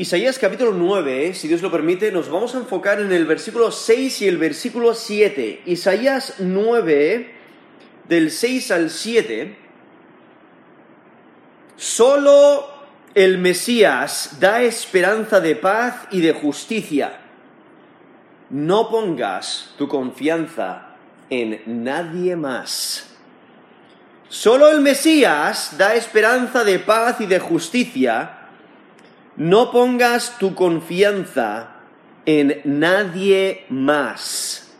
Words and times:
Isaías 0.00 0.38
capítulo 0.38 0.72
9, 0.72 1.34
si 1.34 1.46
Dios 1.46 1.60
lo 1.60 1.70
permite, 1.70 2.10
nos 2.10 2.30
vamos 2.30 2.54
a 2.54 2.58
enfocar 2.58 3.02
en 3.02 3.12
el 3.12 3.26
versículo 3.26 3.70
6 3.70 4.22
y 4.22 4.28
el 4.28 4.38
versículo 4.38 4.94
7. 4.94 5.64
Isaías 5.66 6.36
9, 6.38 7.34
del 8.08 8.30
6 8.30 8.70
al 8.70 8.88
7. 8.88 9.58
Solo 11.76 12.66
el 13.14 13.36
Mesías 13.36 14.38
da 14.40 14.62
esperanza 14.62 15.38
de 15.38 15.54
paz 15.56 16.06
y 16.10 16.22
de 16.22 16.32
justicia. 16.32 17.20
No 18.48 18.88
pongas 18.88 19.74
tu 19.76 19.86
confianza 19.86 20.96
en 21.28 21.60
nadie 21.84 22.36
más. 22.36 23.18
Solo 24.30 24.70
el 24.70 24.80
Mesías 24.80 25.76
da 25.76 25.94
esperanza 25.94 26.64
de 26.64 26.78
paz 26.78 27.20
y 27.20 27.26
de 27.26 27.38
justicia. 27.38 28.38
No 29.40 29.70
pongas 29.70 30.36
tu 30.36 30.54
confianza 30.54 31.70
en 32.26 32.60
nadie 32.64 33.64
más. 33.70 34.70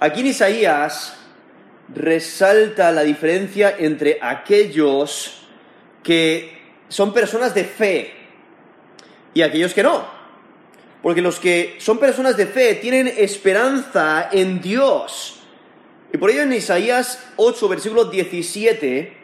Aquí 0.00 0.22
en 0.22 0.26
Isaías 0.26 1.16
resalta 1.94 2.90
la 2.90 3.04
diferencia 3.04 3.76
entre 3.78 4.18
aquellos 4.20 5.46
que 6.02 6.58
son 6.88 7.14
personas 7.14 7.54
de 7.54 7.62
fe 7.62 8.12
y 9.34 9.42
aquellos 9.42 9.72
que 9.72 9.84
no. 9.84 10.04
Porque 11.00 11.22
los 11.22 11.38
que 11.38 11.76
son 11.78 11.98
personas 11.98 12.36
de 12.36 12.46
fe 12.46 12.74
tienen 12.74 13.06
esperanza 13.06 14.30
en 14.32 14.60
Dios. 14.60 15.42
Y 16.12 16.18
por 16.18 16.30
ello 16.30 16.42
en 16.42 16.54
Isaías 16.54 17.24
8, 17.36 17.68
versículo 17.68 18.06
17, 18.06 19.15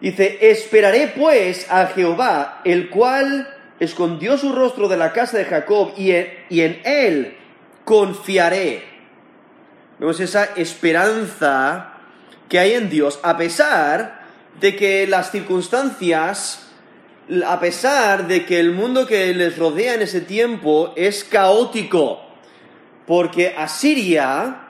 dice, 0.00 0.38
esperaré 0.50 1.12
pues 1.16 1.70
a 1.70 1.86
Jehová, 1.88 2.60
el 2.64 2.90
cual 2.90 3.48
escondió 3.80 4.38
su 4.38 4.52
rostro 4.52 4.88
de 4.88 4.96
la 4.96 5.12
casa 5.12 5.38
de 5.38 5.44
Jacob 5.44 5.92
y 5.96 6.12
en, 6.12 6.80
él 6.84 7.36
confiaré. 7.84 8.82
Vemos 9.98 10.20
esa 10.20 10.44
esperanza 10.56 11.94
que 12.48 12.58
hay 12.58 12.74
en 12.74 12.90
Dios, 12.90 13.20
a 13.22 13.36
pesar 13.36 14.24
de 14.60 14.76
que 14.76 15.06
las 15.06 15.30
circunstancias 15.30 16.60
a 17.46 17.58
pesar 17.58 18.26
de 18.26 18.44
que 18.44 18.60
el 18.60 18.72
mundo 18.72 19.06
que 19.06 19.32
les 19.32 19.56
rodea 19.56 19.94
en 19.94 20.02
ese 20.02 20.20
tiempo 20.20 20.92
es 20.94 21.24
caótico, 21.24 22.20
porque 23.06 23.54
Asiria 23.56 24.60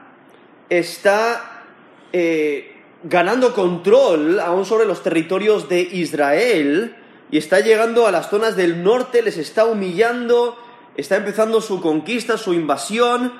está 0.69 1.65
eh, 2.13 2.74
ganando 3.05 3.55
control 3.55 4.41
aún 4.41 4.65
sobre 4.65 4.87
los 4.87 5.03
territorios 5.03 5.69
de 5.69 5.81
Israel 5.81 6.97
y 7.31 7.39
está 7.39 7.61
llegando 7.61 8.07
a 8.07 8.11
las 8.11 8.31
zonas 8.31 8.57
del 8.57 8.83
norte, 8.83 9.23
les 9.23 9.37
está 9.37 9.67
humillando, 9.67 10.57
está 10.97 11.17
empezando 11.17 11.61
su 11.61 11.81
conquista, 11.81 12.39
su 12.39 12.55
invasión, 12.55 13.33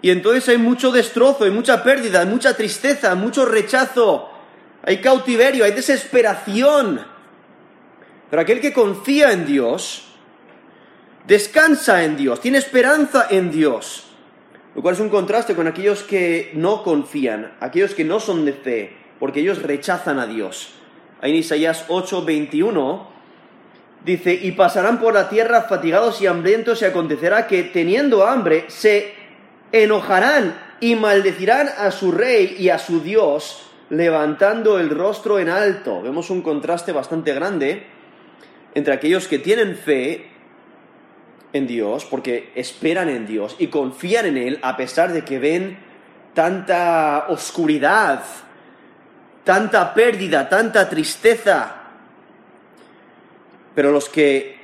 y 0.00 0.10
entonces 0.10 0.48
hay 0.48 0.58
mucho 0.58 0.92
destrozo, 0.92 1.44
hay 1.44 1.50
mucha 1.50 1.82
pérdida, 1.82 2.20
hay 2.20 2.26
mucha 2.26 2.56
tristeza, 2.56 3.14
mucho 3.14 3.44
rechazo, 3.44 4.30
hay 4.82 5.00
cautiverio, 5.00 5.64
hay 5.64 5.72
desesperación. 5.72 7.04
Pero 8.30 8.42
aquel 8.42 8.60
que 8.60 8.72
confía 8.72 9.32
en 9.32 9.46
Dios, 9.46 10.04
descansa 11.26 12.04
en 12.04 12.16
Dios, 12.16 12.40
tiene 12.40 12.58
esperanza 12.58 13.26
en 13.30 13.50
Dios. 13.50 14.05
Lo 14.76 14.82
cual 14.82 14.94
es 14.94 15.00
un 15.00 15.08
contraste 15.08 15.54
con 15.54 15.66
aquellos 15.66 16.02
que 16.02 16.50
no 16.52 16.82
confían, 16.82 17.54
aquellos 17.60 17.94
que 17.94 18.04
no 18.04 18.20
son 18.20 18.44
de 18.44 18.52
fe, 18.52 18.92
porque 19.18 19.40
ellos 19.40 19.62
rechazan 19.62 20.18
a 20.18 20.26
Dios. 20.26 20.74
Ahí 21.22 21.30
en 21.30 21.38
Isaías 21.38 21.86
8, 21.88 22.26
21 22.26 23.08
dice, 24.04 24.34
y 24.34 24.52
pasarán 24.52 25.00
por 25.00 25.14
la 25.14 25.30
tierra 25.30 25.62
fatigados 25.62 26.20
y 26.20 26.26
hambrientos 26.26 26.82
y 26.82 26.84
acontecerá 26.84 27.46
que 27.46 27.62
teniendo 27.62 28.26
hambre 28.26 28.66
se 28.68 29.14
enojarán 29.72 30.60
y 30.80 30.94
maldecirán 30.94 31.70
a 31.78 31.90
su 31.90 32.12
rey 32.12 32.56
y 32.58 32.68
a 32.68 32.78
su 32.78 33.00
Dios, 33.00 33.70
levantando 33.88 34.78
el 34.78 34.90
rostro 34.90 35.38
en 35.38 35.48
alto. 35.48 36.02
Vemos 36.02 36.28
un 36.28 36.42
contraste 36.42 36.92
bastante 36.92 37.32
grande 37.32 37.86
entre 38.74 38.92
aquellos 38.92 39.26
que 39.26 39.38
tienen 39.38 39.74
fe 39.74 40.35
en 41.56 41.66
Dios, 41.66 42.04
porque 42.04 42.52
esperan 42.54 43.08
en 43.08 43.26
Dios 43.26 43.56
y 43.58 43.68
confían 43.68 44.26
en 44.26 44.36
Él 44.36 44.58
a 44.62 44.76
pesar 44.76 45.12
de 45.12 45.24
que 45.24 45.38
ven 45.38 45.78
tanta 46.34 47.26
oscuridad, 47.28 48.22
tanta 49.44 49.94
pérdida, 49.94 50.48
tanta 50.48 50.88
tristeza. 50.88 51.74
Pero 53.74 53.90
los 53.90 54.08
que 54.08 54.58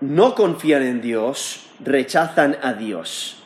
no 0.00 0.34
confían 0.34 0.82
en 0.82 1.00
Dios 1.00 1.70
rechazan 1.84 2.56
a 2.62 2.72
Dios. 2.72 3.42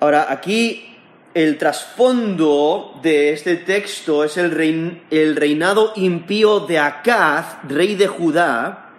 Ahora, 0.00 0.26
aquí 0.30 0.92
el 1.34 1.58
trasfondo 1.58 2.98
de 3.02 3.32
este 3.32 3.56
texto 3.56 4.24
es 4.24 4.36
el, 4.36 5.00
el, 5.10 5.36
reinado 5.36 5.92
impío 5.96 6.60
de 6.60 6.78
Acaz, 6.78 7.58
rey 7.68 7.94
de 7.94 8.06
Judá. 8.06 8.91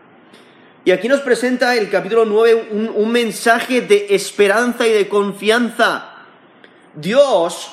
Y 0.85 0.91
aquí 0.91 1.07
nos 1.07 1.21
presenta 1.21 1.75
el 1.75 1.89
capítulo 1.89 2.25
9 2.25 2.69
un, 2.71 2.89
un 2.89 3.11
mensaje 3.11 3.81
de 3.81 4.07
esperanza 4.09 4.85
y 4.85 4.91
de 4.91 5.07
confianza. 5.07 6.25
Dios 6.93 7.71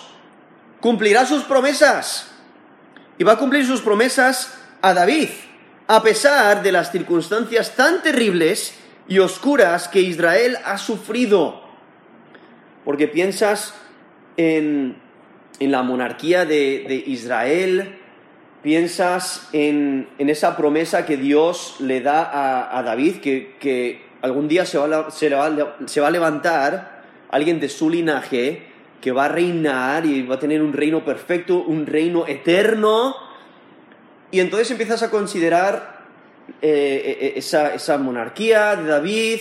cumplirá 0.80 1.26
sus 1.26 1.42
promesas. 1.42 2.30
Y 3.18 3.24
va 3.24 3.32
a 3.32 3.38
cumplir 3.38 3.66
sus 3.66 3.82
promesas 3.82 4.58
a 4.80 4.94
David, 4.94 5.28
a 5.86 6.02
pesar 6.02 6.62
de 6.62 6.72
las 6.72 6.90
circunstancias 6.90 7.76
tan 7.76 8.02
terribles 8.02 8.74
y 9.08 9.18
oscuras 9.18 9.88
que 9.88 10.00
Israel 10.00 10.56
ha 10.64 10.78
sufrido. 10.78 11.62
Porque 12.84 13.08
piensas 13.08 13.74
en, 14.36 14.96
la 15.58 15.82
monarquía 15.82 16.46
de, 16.46 17.04
Israel, 17.06 17.99
piensas 18.62 19.48
en, 19.52 20.08
esa 20.18 20.56
promesa 20.56 21.06
que 21.06 21.16
Dios 21.16 21.76
le 21.80 22.00
da 22.00 22.76
a, 22.76 22.82
David, 22.82 23.16
que, 23.20 24.02
algún 24.22 24.48
día 24.48 24.66
se 24.66 24.78
va, 24.78 25.06
a, 25.06 25.10
se, 25.10 25.30
va, 25.30 26.06
a 26.06 26.10
levantar 26.10 27.02
alguien 27.30 27.58
de 27.58 27.68
su 27.68 27.88
linaje 27.88 28.64
que 29.00 29.12
va 29.12 29.26
a 29.26 29.28
reinar 29.28 30.04
y 30.04 30.22
va 30.22 30.34
a 30.34 30.38
tener 30.38 30.60
un 30.62 30.74
reino 30.74 31.04
perfecto, 31.04 31.62
un 31.62 31.86
reino 31.86 32.26
eterno. 32.26 33.16
Y 34.30 34.40
entonces 34.40 34.70
empiezas 34.70 35.02
a 35.02 35.10
considerar 35.10 36.00
eh, 36.60 37.18
eh, 37.20 37.32
esa, 37.36 37.74
esa 37.74 37.96
monarquía 37.96 38.76
de 38.76 38.84
David, 38.84 39.40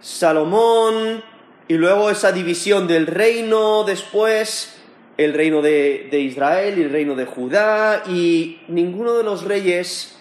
Salomón, 0.00 1.22
y 1.66 1.74
luego 1.74 2.10
esa 2.10 2.32
división 2.32 2.88
del 2.88 3.06
reino 3.06 3.84
después, 3.84 4.79
el 5.16 5.34
reino 5.34 5.62
de, 5.62 6.08
Israel 6.12 6.78
y 6.78 6.82
el 6.82 6.90
reino 6.90 7.14
de 7.14 7.26
Judá, 7.26 8.04
y 8.08 8.60
ninguno 8.68 9.14
de 9.14 9.22
los 9.22 9.44
reyes 9.44 10.16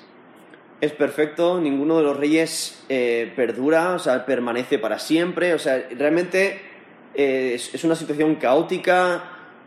es 0.82 0.92
perfecto, 0.92 1.60
ninguno 1.60 1.98
de 1.98 2.04
los 2.04 2.18
reyes 2.18 2.84
eh, 2.90 3.32
perdura, 3.36 3.94
o 3.94 4.00
sea, 4.00 4.26
permanece 4.26 4.80
para 4.80 5.00
siempre, 5.00 5.54
o 5.54 5.60
sea, 5.60 5.88
realmente 5.98 6.62
eh, 7.16 7.54
es, 7.56 7.84
una 7.84 7.96
situación 7.96 8.36
caótica, 8.36 9.24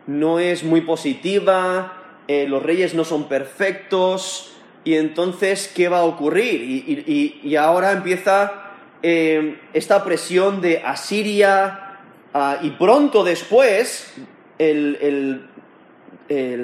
no 0.07 0.39
es 0.39 0.65
muy 0.65 0.81
positiva, 0.83 2.23
eh, 2.29 2.47
los 2.49 2.63
reyes 2.63 2.95
no 2.95 3.05
son 3.05 3.29
perfectos, 3.29 4.55
y 4.85 4.95
entonces, 4.95 5.71
¿qué 5.75 5.89
va 5.89 6.01
a 6.01 6.05
ocurrir? 6.05 6.61
y 6.61 7.57
ahora 7.57 7.93
empieza 7.93 8.63
esta 9.03 10.05
presión 10.05 10.61
de 10.61 10.79
Asiria 10.85 11.99
ah, 12.33 12.59
y 12.63 12.71
pronto 12.71 13.25
después 13.25 14.15
el, 14.71 15.49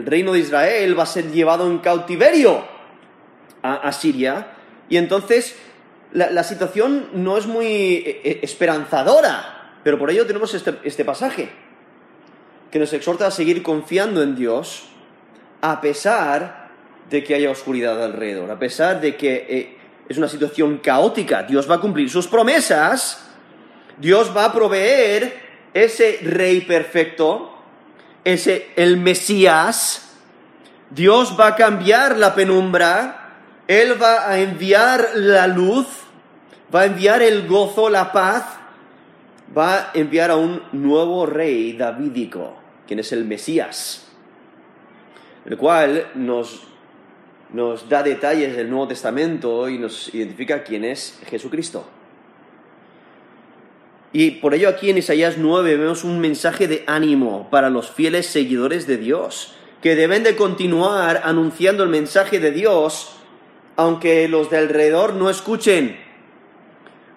reino 0.06 0.32
de 0.32 0.38
Israel 0.38 0.98
va 0.98 1.02
a 1.02 1.06
ser 1.06 1.30
llevado 1.30 1.66
en 1.66 1.78
cautiverio 1.78 2.64
a 3.62 3.74
Asiria 3.74 4.52
y 4.88 4.96
entonces 4.96 5.56
la, 6.12 6.42
situación 6.42 7.10
no 7.12 7.36
es 7.36 7.46
muy 7.46 7.66
eh, 7.66 8.20
eh, 8.24 8.40
esperanzadora, 8.42 9.74
pero 9.84 9.98
por 9.98 10.10
ello 10.10 10.26
tenemos 10.26 10.54
este, 10.54 10.78
este 10.84 11.04
pasaje 11.04 11.50
que 12.70 12.78
nos 12.78 12.92
exhorta 12.92 13.26
a 13.26 13.30
seguir 13.30 13.62
confiando 13.62 14.22
en 14.22 14.34
Dios 14.34 14.88
a 15.60 15.80
pesar 15.80 16.68
de 17.10 17.24
que 17.24 17.34
haya 17.34 17.50
oscuridad 17.50 18.02
alrededor, 18.02 18.50
a 18.50 18.58
pesar 18.58 19.00
de 19.00 19.16
que 19.16 19.78
es 20.08 20.16
una 20.16 20.28
situación 20.28 20.78
caótica. 20.78 21.42
Dios 21.42 21.70
va 21.70 21.76
a 21.76 21.80
cumplir 21.80 22.08
sus 22.10 22.26
promesas, 22.26 23.28
Dios 23.98 24.34
va 24.34 24.46
a 24.46 24.52
proveer 24.52 25.48
ese 25.74 26.20
rey 26.22 26.62
perfecto, 26.62 27.57
ese 28.32 28.70
el 28.76 28.96
Mesías, 28.96 30.14
Dios 30.90 31.36
va 31.38 31.48
a 31.48 31.56
cambiar 31.56 32.16
la 32.16 32.34
penumbra, 32.34 33.34
Él 33.66 34.00
va 34.00 34.28
a 34.28 34.38
enviar 34.38 35.10
la 35.14 35.46
luz, 35.46 35.86
va 36.74 36.82
a 36.82 36.86
enviar 36.86 37.22
el 37.22 37.46
gozo, 37.46 37.88
la 37.88 38.12
paz, 38.12 38.44
va 39.56 39.76
a 39.76 39.90
enviar 39.94 40.30
a 40.30 40.36
un 40.36 40.62
nuevo 40.72 41.26
rey 41.26 41.72
davídico, 41.72 42.56
quien 42.86 43.00
es 43.00 43.12
el 43.12 43.24
Mesías, 43.24 44.06
el 45.46 45.56
cual 45.56 46.08
nos 46.14 46.68
nos 47.50 47.88
da 47.88 48.02
detalles 48.02 48.54
del 48.56 48.68
Nuevo 48.68 48.88
Testamento 48.88 49.68
y 49.70 49.78
nos 49.78 50.14
identifica 50.14 50.62
quién 50.62 50.84
es 50.84 51.18
Jesucristo. 51.26 51.86
Y 54.12 54.32
por 54.32 54.54
ello 54.54 54.68
aquí 54.68 54.88
en 54.90 54.98
Isaías 54.98 55.36
9 55.36 55.76
vemos 55.76 56.02
un 56.02 56.20
mensaje 56.20 56.66
de 56.66 56.84
ánimo 56.86 57.48
para 57.50 57.68
los 57.68 57.90
fieles 57.90 58.26
seguidores 58.26 58.86
de 58.86 58.96
Dios, 58.96 59.54
que 59.82 59.96
deben 59.96 60.22
de 60.22 60.34
continuar 60.34 61.22
anunciando 61.24 61.84
el 61.84 61.90
mensaje 61.90 62.40
de 62.40 62.50
Dios, 62.50 63.16
aunque 63.76 64.26
los 64.28 64.50
de 64.50 64.58
alrededor 64.58 65.14
no 65.14 65.28
escuchen, 65.28 65.96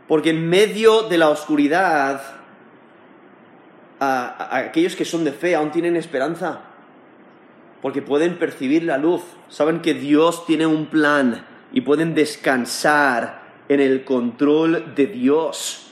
porque 0.08 0.32
en 0.32 0.50
medio 0.50 1.04
de 1.04 1.18
la 1.18 1.30
oscuridad, 1.30 2.22
a, 4.00 4.58
aquellos 4.58 4.96
que 4.96 5.06
son 5.06 5.24
de 5.24 5.32
fe 5.32 5.56
aún 5.56 5.72
tienen 5.72 5.96
esperanza, 5.96 6.62
porque 7.82 8.02
pueden 8.02 8.38
percibir 8.38 8.84
la 8.84 8.98
luz, 8.98 9.22
saben 9.48 9.82
que 9.82 9.94
Dios 9.94 10.46
tiene 10.46 10.66
un 10.66 10.88
plan 10.88 11.46
y 11.72 11.82
pueden 11.82 12.14
descansar 12.14 13.42
en 13.70 13.80
el 13.80 14.04
control 14.04 14.94
de 14.94 15.08
Dios. 15.08 15.91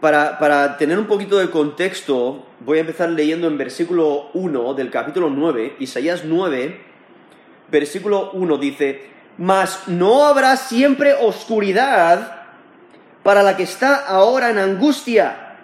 Para, 0.00 0.76
tener 0.76 0.98
un 0.98 1.06
poquito 1.06 1.38
de 1.38 1.48
contexto, 1.48 2.44
voy 2.60 2.78
a 2.78 2.80
empezar 2.82 3.08
leyendo 3.08 3.46
en 3.46 3.56
versículo 3.56 4.28
1 4.34 4.74
del 4.74 4.90
capítulo 4.90 5.30
9, 5.30 5.76
Isaías 5.78 6.22
9, 6.24 6.80
versículo 7.70 8.30
1 8.32 8.58
dice, 8.58 9.06
Mas 9.38 9.88
no 9.88 10.26
habrá 10.26 10.56
siempre 10.56 11.14
oscuridad 11.14 12.44
para 13.22 13.42
la 13.42 13.56
que 13.56 13.62
está 13.62 14.06
ahora 14.06 14.50
en 14.50 14.58
angustia, 14.58 15.56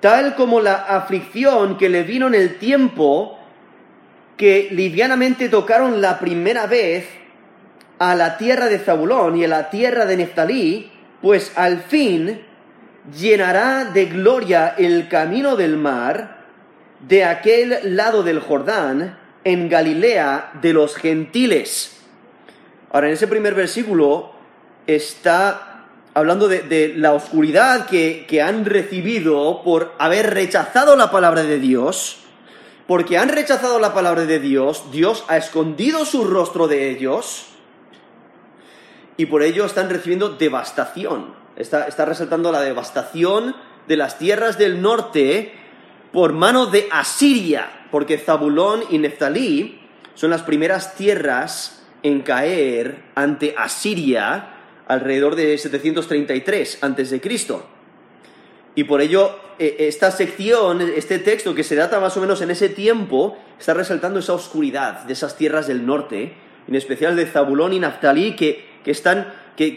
tal 0.00 0.34
como 0.34 0.60
la 0.60 0.74
aflicción 0.74 1.78
que 1.78 1.88
le 1.88 2.02
vino 2.02 2.26
en 2.26 2.34
el 2.34 2.58
tiempo 2.58 3.38
que 4.36 4.68
livianamente 4.70 5.48
tocaron 5.48 6.02
la 6.02 6.18
primera 6.18 6.66
vez 6.66 7.08
a 7.98 8.14
la 8.14 8.36
tierra 8.36 8.66
de 8.66 8.78
Zabulón 8.78 9.38
y 9.38 9.44
a 9.44 9.48
la 9.48 9.70
tierra 9.70 10.04
de 10.04 10.18
Neftalí, 10.18 10.92
pues 11.22 11.52
al 11.56 11.78
fin 11.78 12.49
llenará 13.18 13.86
de 13.86 14.06
gloria 14.06 14.74
el 14.76 15.08
camino 15.08 15.56
del 15.56 15.76
mar 15.76 16.40
de 17.06 17.24
aquel 17.24 17.96
lado 17.96 18.22
del 18.22 18.40
Jordán, 18.40 19.18
en 19.42 19.68
Galilea 19.70 20.52
de 20.60 20.72
los 20.74 20.96
gentiles. 20.96 21.96
Ahora, 22.92 23.06
en 23.08 23.14
ese 23.14 23.26
primer 23.26 23.54
versículo 23.54 24.32
está 24.86 25.86
hablando 26.12 26.48
de, 26.48 26.92
la 26.96 27.14
oscuridad 27.14 27.86
que, 27.86 28.26
que 28.28 28.42
han 28.42 28.64
recibido 28.66 29.62
por 29.64 29.94
haber 29.98 30.34
rechazado 30.34 30.96
la 30.96 31.10
palabra 31.10 31.42
de 31.42 31.58
Dios. 31.58 32.18
Porque 32.86 33.16
han 33.16 33.28
rechazado 33.28 33.78
la 33.78 33.94
palabra 33.94 34.26
de 34.26 34.40
Dios, 34.40 34.90
Dios 34.90 35.24
ha 35.28 35.36
escondido 35.36 36.04
su 36.04 36.24
rostro 36.24 36.66
de 36.66 36.90
ellos 36.90 37.46
y 39.20 39.26
por 39.26 39.42
ello 39.42 39.66
están 39.66 39.90
recibiendo 39.90 40.30
devastación 40.30 41.40
está, 41.60 42.04
resaltando 42.04 42.52
la 42.52 42.62
devastación 42.62 43.54
de 43.86 43.96
las 43.96 44.18
tierras 44.18 44.58
del 44.58 44.80
norte 44.80 45.52
por 46.12 46.32
mano 46.32 46.66
de 46.66 46.88
Asiria, 46.90 47.86
porque 47.90 48.18
Zabulón 48.18 48.82
y 48.90 48.98
Neftalí 48.98 49.80
son 50.14 50.30
las 50.30 50.42
primeras 50.42 50.94
tierras 50.94 51.86
en 52.02 52.22
caer 52.22 53.02
ante 53.14 53.54
Asiria 53.56 54.54
alrededor 54.88 55.36
de 55.36 55.56
733 55.56 56.82
a.C. 56.82 57.20
Y 58.74 58.84
por 58.84 59.00
ello, 59.00 59.38
e, 59.58 59.76
esta 59.80 60.10
sección, 60.10 60.80
este 60.80 61.18
texto 61.18 61.54
que 61.54 61.62
se 61.62 61.76
data 61.76 62.00
más 62.00 62.16
o 62.16 62.20
menos 62.20 62.40
en 62.40 62.50
ese 62.50 62.68
tiempo, 62.68 63.36
está 63.58 63.74
resaltando 63.74 64.18
esa 64.18 64.32
oscuridad 64.32 65.04
de 65.04 65.12
esas 65.12 65.36
tierras 65.36 65.66
del 65.66 65.86
norte, 65.86 66.34
en 66.66 66.74
especial 66.74 67.16
de 67.16 67.26
Zabulón 67.26 67.72
y 67.72 67.80
Neftalí, 67.80 68.34
que, 68.34 68.69
que 68.84 68.90
están 68.90 69.26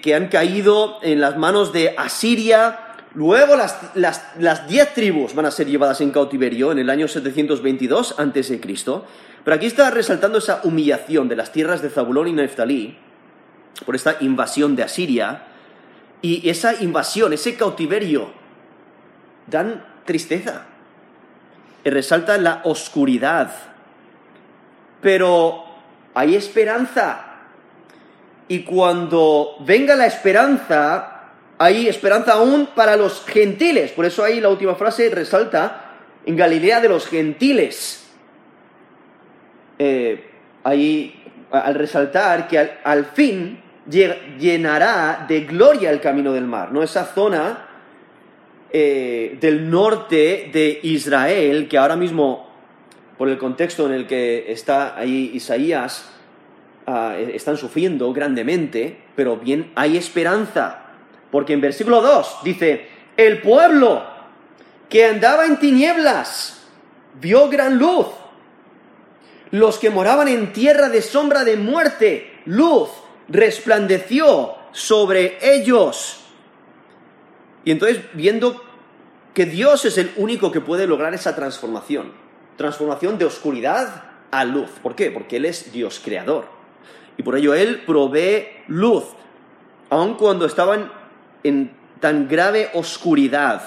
que, 0.02 0.16
han 0.16 0.28
caído 0.28 1.00
en 1.02 1.20
las 1.20 1.38
manos 1.38 1.74
de 1.74 1.94
Asiria. 1.98 2.80
Luego 3.16 3.56
las, 3.58 4.68
diez 4.68 4.94
tribus 4.94 5.36
van 5.36 5.46
a 5.46 5.52
ser 5.52 5.68
llevadas 5.68 6.00
en 6.02 6.12
cautiverio 6.12 6.72
en 6.72 6.80
el 6.80 6.90
año 6.90 7.08
722 7.08 8.16
a.C. 8.18 8.62
Pero 9.44 9.56
aquí 9.56 9.66
está 9.66 9.92
resaltando 9.92 10.38
esa 10.38 10.62
humillación 10.64 11.28
de 11.28 11.36
las 11.36 11.52
tierras 11.52 11.82
de 11.82 11.90
Zabulón 11.90 12.30
y 12.30 12.32
Neftalí 12.32 12.98
por 13.86 13.96
esta 13.96 14.18
invasión 14.22 14.76
de 14.76 14.84
Asiria. 14.84 15.48
Y 16.22 16.50
esa 16.50 16.82
invasión, 16.82 17.34
ese 17.34 17.56
cautiverio, 17.56 18.32
dan 19.48 19.86
tristeza. 20.06 20.68
Y 21.84 21.90
resalta 21.90 22.38
la 22.38 22.62
oscuridad. 22.64 23.54
Pero 25.02 25.66
hay 26.14 26.36
esperanza 26.36 27.33
y 28.48 28.64
cuando 28.64 29.56
venga 29.62 29.96
la 29.96 30.06
esperanza, 30.06 31.14
hay 31.58 31.88
esperanza 31.88 32.34
aún 32.34 32.70
para 32.76 32.96
los 32.98 33.24
gentiles. 33.26 33.92
Por 33.92 34.06
eso 34.06 34.24
ahí 34.24 34.40
la 34.40 34.50
última 34.50 34.76
frase 34.76 35.10
resalta 35.10 35.94
en 36.26 36.36
Galilea 36.36 36.82
de 36.82 36.90
los 36.90 37.08
gentiles. 37.08 38.06
Eh, 39.80 40.30
ahí, 40.64 41.24
al 41.52 41.76
resaltar 41.76 42.48
que 42.48 42.58
al, 42.84 43.06
fin 43.06 43.62
llenará 43.88 45.26
de 45.28 45.42
gloria 45.42 45.90
el 45.90 46.00
camino 46.00 46.34
del 46.34 46.46
mar, 46.46 46.72
¿no? 46.72 46.84
Esa 46.84 47.06
zona 47.06 47.68
eh, 48.72 49.38
del 49.40 49.70
norte 49.70 50.50
de 50.52 50.80
Israel, 50.84 51.68
que 51.68 51.78
ahora 51.78 51.96
mismo, 51.96 52.50
por 53.18 53.30
el 53.30 53.38
contexto 53.38 53.86
en 53.86 53.94
el 53.94 54.08
que 54.08 54.52
está 54.52 54.98
ahí 54.98 55.32
Isaías, 55.34 56.13
Ah, 56.86 57.16
e-, 57.18 57.36
están 57.36 57.58
sufriendo 57.58 58.12
grandemente, 58.14 58.98
pero 59.16 59.38
bien 59.38 59.72
hay 59.76 59.98
esperanza. 59.98 60.80
Porque 61.32 61.54
en 61.54 61.62
versículo 61.62 62.02
2 62.02 62.40
dice, 62.44 62.88
el 63.18 63.42
pueblo 63.42 64.04
que 64.90 65.06
andaba 65.06 65.46
en 65.46 65.60
tinieblas 65.60 66.64
vio 67.20 67.50
gran 67.50 67.78
luz. 67.78 68.08
Los 69.52 69.78
que 69.78 69.90
moraban 69.90 70.28
en 70.28 70.52
tierra 70.52 70.90
de 70.90 71.02
sombra 71.02 71.44
de 71.44 71.58
muerte, 71.58 72.40
luz 72.46 72.90
resplandeció 73.30 74.56
sobre 74.72 75.38
ellos. 75.42 76.20
Y 77.66 77.72
entonces, 77.72 78.02
viendo 78.14 78.62
que 79.34 79.46
Dios 79.46 79.86
es 79.86 79.98
el 79.98 80.12
único 80.18 80.52
que 80.52 80.62
puede 80.62 80.86
lograr 80.86 81.14
esa 81.14 81.36
transformación, 81.36 82.12
transformación 82.58 83.18
de 83.18 83.26
oscuridad 83.26 84.04
a 84.32 84.44
luz. 84.44 84.70
¿Por 84.82 84.96
qué? 84.96 85.12
Porque 85.12 85.38
Él 85.38 85.46
es 85.46 85.72
Dios 85.72 86.02
creador. 86.04 86.53
Y 87.18 87.24
por 87.24 87.38
ello 87.38 87.54
Él 87.54 87.82
provee 87.86 88.48
luz, 88.68 89.04
aun 89.90 90.16
cuando 90.16 90.46
estaban 90.46 90.92
en 91.44 91.72
tan 92.00 92.28
grave 92.28 92.70
oscuridad, 92.74 93.62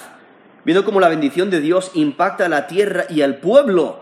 viendo 0.65 0.85
cómo 0.85 1.00
la 1.00 1.09
bendición 1.09 1.50
de 1.50 1.61
Dios 1.61 1.91
impacta 1.95 2.47
a 2.47 2.49
la 2.49 2.67
tierra 2.67 3.05
y 3.09 3.23
al 3.23 3.38
pueblo. 3.38 4.00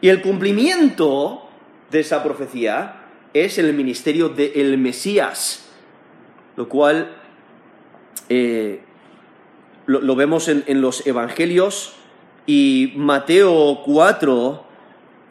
Y 0.00 0.10
el 0.10 0.22
cumplimiento 0.22 1.48
de 1.90 2.00
esa 2.00 2.22
profecía 2.22 3.00
es 3.32 3.58
el 3.58 3.72
ministerio 3.72 4.28
del 4.28 4.78
Mesías, 4.78 5.68
lo 6.56 6.68
cual 6.68 7.16
eh, 8.28 8.82
lo, 9.86 10.14
vemos 10.14 10.48
en, 10.48 10.62
en 10.66 10.80
los 10.80 11.06
Evangelios 11.06 11.94
y 12.46 12.92
Mateo 12.96 13.82
4 13.84 14.63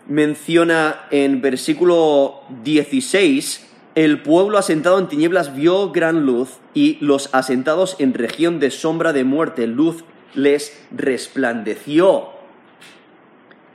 menciona 0.08 1.06
en 1.12 1.42
versículo 1.42 2.42
16, 2.64 3.70
el 3.96 4.22
pueblo 4.22 4.58
asentado 4.58 5.00
en 5.00 5.08
tinieblas 5.08 5.56
vio 5.56 5.92
gran 5.92 6.26
luz 6.26 6.58
y 6.74 6.98
los 7.00 7.30
asentados 7.34 7.96
en 8.00 8.14
región 8.14 8.60
de 8.60 8.72
sombra 8.72 9.14
de 9.14 9.24
muerte, 9.24 9.68
luz 9.68 10.04
les 10.34 10.78
resplandeció. 10.92 12.30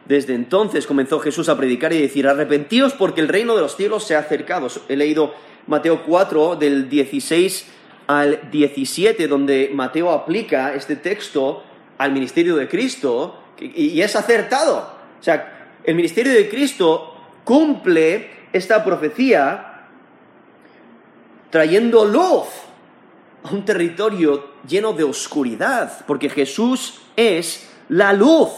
Desde 0.06 0.34
entonces 0.34 0.86
comenzó 0.86 1.20
Jesús 1.20 1.48
a 1.48 1.56
predicar 1.56 1.92
y 1.92 2.00
decir, 2.00 2.26
arrepentíos 2.26 2.94
porque 2.94 3.20
el 3.20 3.28
reino 3.28 3.54
de 3.54 3.62
los 3.62 3.76
cielos 3.76 4.04
se 4.04 4.16
ha 4.16 4.20
acercado. 4.20 4.68
He 4.88 4.96
leído 4.96 5.34
Mateo 5.66 6.02
4 6.04 6.56
del 6.56 6.88
16 6.88 7.66
al 8.06 8.50
17, 8.50 9.28
donde 9.28 9.70
Mateo 9.72 10.10
aplica 10.10 10.74
este 10.74 10.96
texto 10.96 11.62
al 11.98 12.12
ministerio 12.12 12.56
de 12.56 12.68
Cristo 12.68 13.38
y 13.60 14.00
es 14.00 14.16
acertado. 14.16 14.98
O 15.20 15.22
sea, 15.22 15.57
el 15.88 15.94
ministerio 15.94 16.34
de 16.34 16.50
Cristo 16.50 17.14
cumple 17.44 18.28
esta 18.52 18.84
profecía 18.84 19.86
trayendo 21.48 22.04
luz 22.04 22.46
a 23.42 23.50
un 23.52 23.64
territorio 23.64 24.50
lleno 24.68 24.92
de 24.92 25.04
oscuridad, 25.04 26.04
porque 26.06 26.28
Jesús 26.28 27.00
es 27.16 27.70
la 27.88 28.12
luz. 28.12 28.50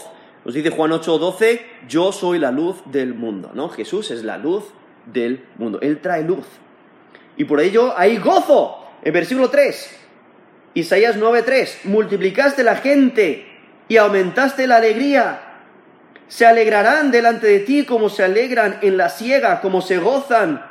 Nos 0.43 0.53
dice 0.53 0.71
Juan 0.71 0.91
8:12, 0.91 1.61
yo 1.87 2.11
soy 2.11 2.37
la 2.37 2.51
luz 2.51 2.81
del 2.83 3.13
mundo, 3.13 3.51
¿no? 3.53 3.69
Jesús 3.69 4.11
es 4.11 4.25
la 4.25 4.37
luz 4.37 4.65
del 5.05 5.45
mundo, 5.57 5.79
Él 5.79 6.01
trae 6.01 6.25
luz. 6.25 6.45
Y 7.37 7.45
por 7.45 7.61
ello 7.61 7.97
hay 7.97 8.17
gozo. 8.17 8.89
En 9.03 9.13
versículo 9.13 9.49
3, 9.49 9.99
Isaías 10.73 11.15
9:3, 11.15 11.85
multiplicaste 11.85 12.61
la 12.61 12.75
gente 12.75 13.47
y 13.87 13.95
aumentaste 13.95 14.67
la 14.67 14.75
alegría 14.75 15.47
se 16.31 16.45
alegrarán 16.45 17.11
delante 17.11 17.45
de 17.45 17.59
ti 17.59 17.83
como 17.83 18.07
se 18.07 18.23
alegran 18.23 18.79
en 18.83 18.95
la 18.95 19.09
siega, 19.09 19.59
como 19.59 19.81
se 19.81 19.97
gozan 19.97 20.65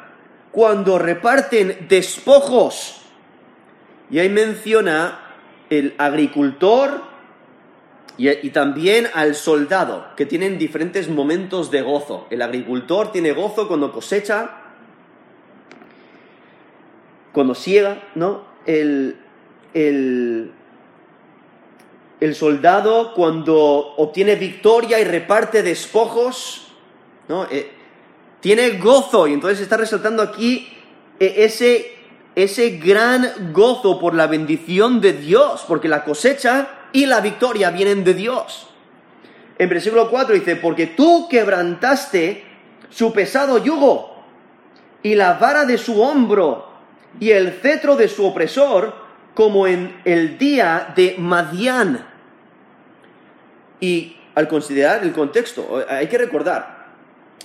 cuando 0.53 0.99
reparten 0.99 1.87
despojos. 1.87 3.03
Y 4.11 4.21
ahí 4.21 4.31
menciona 4.31 5.21
el 5.69 5.95
agricultor 5.99 7.03
y, 8.17 8.49
también 8.49 9.09
al 9.13 9.35
soldado, 9.35 10.07
que 10.17 10.25
tienen 10.25 10.57
diferentes 10.57 11.11
momentos 11.11 11.71
de 11.71 11.83
gozo. 11.83 12.27
El 12.31 12.41
agricultor 12.41 13.13
tiene 13.13 13.33
gozo 13.33 13.69
cuando 13.69 13.93
cosecha, 13.93 14.63
cuando 17.33 17.55
ciega, 17.55 18.09
¿no? 18.15 18.47
El, 18.65 19.19
el, 19.75 20.53
el 22.21 22.35
soldado 22.35 23.15
cuando 23.15 23.57
obtiene 23.97 24.37
victoria 24.37 25.01
y 25.01 25.05
reparte 25.05 25.63
despojos, 25.63 26.69
¿no? 27.29 27.47
Eh, 27.51 27.71
tiene 28.41 28.79
gozo 28.79 29.27
y 29.27 29.35
entonces 29.35 29.61
está 29.61 29.77
resaltando 29.77 30.23
aquí 30.23 30.69
eh, 31.19 31.35
ese, 31.39 31.95
ese 32.35 32.79
gran 32.79 33.53
gozo 33.53 33.99
por 33.99 34.15
la 34.15 34.27
bendición 34.27 35.01
de 35.01 35.15
Dios, 35.15 35.65
porque 35.67 35.89
la 35.89 36.05
cosecha 36.05 36.69
y 36.93 37.07
la 37.07 37.21
victoria 37.21 37.71
vienen 37.71 38.05
de 38.05 38.15
Dios. 38.15 38.67
En 39.59 39.69
versículo 39.69 40.11
4 40.11 40.35
dice, 40.35 40.57
porque 40.57 40.87
tú 40.87 41.29
quebrantaste 41.29 42.45
su 42.89 43.13
pesado 43.13 43.59
yugo 43.59 44.15
y 45.03 45.15
la 45.15 45.35
vara 45.35 45.65
de 45.65 45.79
su 45.79 46.01
hombro 46.03 46.67
y 47.19 47.31
el 47.31 47.53
cetro 47.53 47.97
de 47.97 48.09
su 48.09 48.27
opresor, 48.27 48.95
como 49.35 49.67
en 49.67 50.01
el 50.05 50.39
día 50.39 50.93
de 50.95 51.17
Madián. 51.19 52.07
Y 53.81 54.17
al 54.35 54.49
considerar 54.49 55.03
el 55.03 55.13
contexto, 55.13 55.85
hay 55.89 56.07
que 56.07 56.19
recordar, 56.19 56.89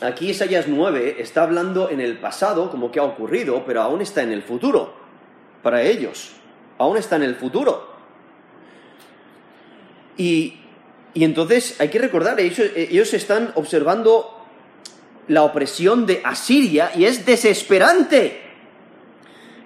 aquí 0.01 0.29
Isaías 0.29 0.67
9 0.67 1.17
está 1.19 1.43
hablando 1.43 1.89
en 1.89 2.01
el 2.01 2.17
pasado, 2.17 2.69
como 2.69 2.91
que 2.91 2.99
ha 2.99 3.03
ocurrido, 3.03 3.63
pero 3.65 3.81
aún 3.81 4.01
está 4.01 4.23
en 4.23 4.31
el 4.31 4.43
futuro, 4.43 4.93
para 5.63 5.81
ellos, 5.81 6.33
aún 6.77 6.97
está 6.97 7.15
en 7.15 7.23
el 7.23 7.35
futuro. 7.35 7.95
Y, 10.17 10.59
entonces 11.13 11.79
hay 11.79 11.89
que 11.89 11.99
recordar, 11.99 12.39
ellos, 12.39 12.59
ellos 12.75 13.13
están 13.13 13.51
observando 13.55 14.35
la 15.27 15.43
opresión 15.43 16.05
de 16.05 16.21
Asiria 16.23 16.91
y 16.95 17.05
es 17.05 17.25
desesperante. 17.25 18.41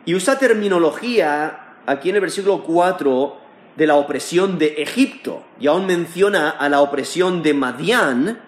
Y 0.06 0.16
usa 0.16 0.40
terminología 0.40 1.69
aquí 1.90 2.10
en 2.10 2.16
el 2.16 2.22
versículo 2.22 2.64
4 2.64 3.38
de 3.76 3.88
la 3.88 3.96
opresión 3.96 4.60
de 4.60 4.76
Egipto 4.78 5.44
y 5.60 5.68
aún 5.68 5.88
menciona 5.88 6.52
a 6.52 6.70
la 6.70 6.82
opresión 6.82 7.42
de 7.42 7.54
Madián, 7.54 8.42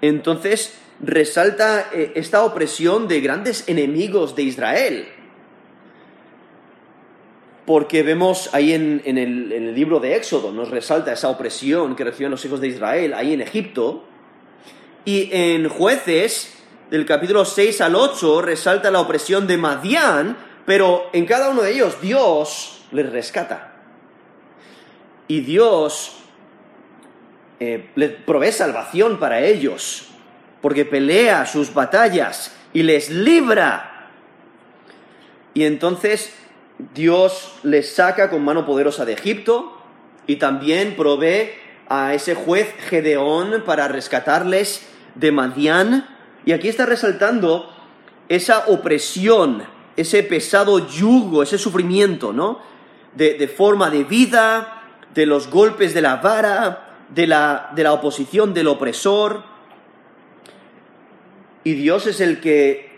entonces 0.00 0.78
resalta 1.00 1.90
eh, 1.92 2.12
esta 2.14 2.44
opresión 2.44 3.08
de 3.08 3.20
grandes 3.20 3.68
enemigos 3.68 4.36
de 4.36 4.42
Israel. 4.42 5.08
Porque 7.66 8.02
vemos 8.02 8.50
ahí 8.52 8.74
en, 8.74 9.00
el, 9.06 9.74
libro 9.74 9.98
de 9.98 10.16
Éxodo, 10.16 10.52
nos 10.52 10.70
resalta 10.70 11.12
esa 11.12 11.30
opresión 11.30 11.96
que 11.96 12.04
reciben 12.04 12.30
los 12.30 12.44
hijos 12.44 12.60
de 12.60 12.68
Israel 12.68 13.14
ahí 13.14 13.32
en 13.32 13.40
Egipto. 13.40 14.04
Y 15.06 15.30
en 15.32 15.68
jueces, 15.70 16.58
del 16.90 17.06
capítulo 17.06 17.46
6 17.46 17.80
al 17.80 17.94
8, 17.96 18.42
resalta 18.42 18.90
la 18.90 19.00
opresión 19.00 19.46
de 19.46 19.56
Madián, 19.56 20.36
pero 20.64 21.10
en 21.12 21.26
cada 21.26 21.50
uno 21.50 21.62
de 21.62 21.72
ellos 21.72 22.00
Dios 22.00 22.84
les 22.90 23.10
rescata. 23.10 23.72
Y 25.26 25.40
Dios 25.40 26.16
eh, 27.60 27.90
les 27.94 28.10
provee 28.10 28.52
salvación 28.52 29.18
para 29.18 29.40
ellos, 29.40 30.08
porque 30.60 30.84
pelea 30.84 31.46
sus 31.46 31.72
batallas 31.72 32.54
y 32.72 32.82
les 32.82 33.10
libra. 33.10 34.10
Y 35.54 35.64
entonces 35.64 36.34
Dios 36.94 37.54
les 37.62 37.94
saca 37.94 38.28
con 38.28 38.44
mano 38.44 38.66
poderosa 38.66 39.04
de 39.04 39.12
Egipto 39.12 39.80
y 40.26 40.36
también 40.36 40.96
provee 40.96 41.50
a 41.88 42.14
ese 42.14 42.34
juez 42.34 42.74
Gedeón 42.88 43.62
para 43.64 43.88
rescatarles 43.88 44.86
de 45.14 45.32
Madián. 45.32 46.08
Y 46.44 46.52
aquí 46.52 46.68
está 46.68 46.86
resaltando 46.86 47.72
esa 48.28 48.66
opresión, 48.66 49.64
ese 49.96 50.22
pesado 50.22 50.88
yugo, 50.88 51.42
ese 51.42 51.58
sufrimiento, 51.58 52.32
¿no? 52.32 52.58
de 53.14 53.46
forma 53.46 53.90
de 53.90 54.02
vida, 54.02 54.82
de 55.14 55.26
los 55.26 55.48
golpes 55.48 55.94
de 55.94 56.02
la 56.02 56.16
vara, 56.16 57.06
de 57.08 57.26
la, 57.26 57.70
de 57.74 57.82
la 57.84 57.92
oposición 57.92 58.52
del 58.52 58.66
opresor. 58.66 59.44
Y 61.62 61.74
Dios 61.74 62.06
es 62.06 62.20
el 62.20 62.40
que 62.40 62.92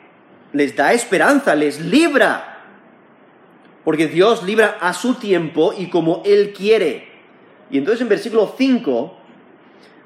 les 0.52 0.74
da 0.74 0.92
esperanza, 0.92 1.54
les 1.54 1.80
libra. 1.80 2.64
Porque 3.84 4.08
Dios 4.08 4.42
libra 4.42 4.78
a 4.80 4.92
su 4.94 5.14
tiempo 5.14 5.72
y 5.76 5.88
como 5.88 6.22
Él 6.24 6.52
quiere. 6.56 7.08
Y 7.70 7.78
entonces 7.78 8.00
en 8.00 8.08
versículo 8.08 8.54
5 8.56 9.16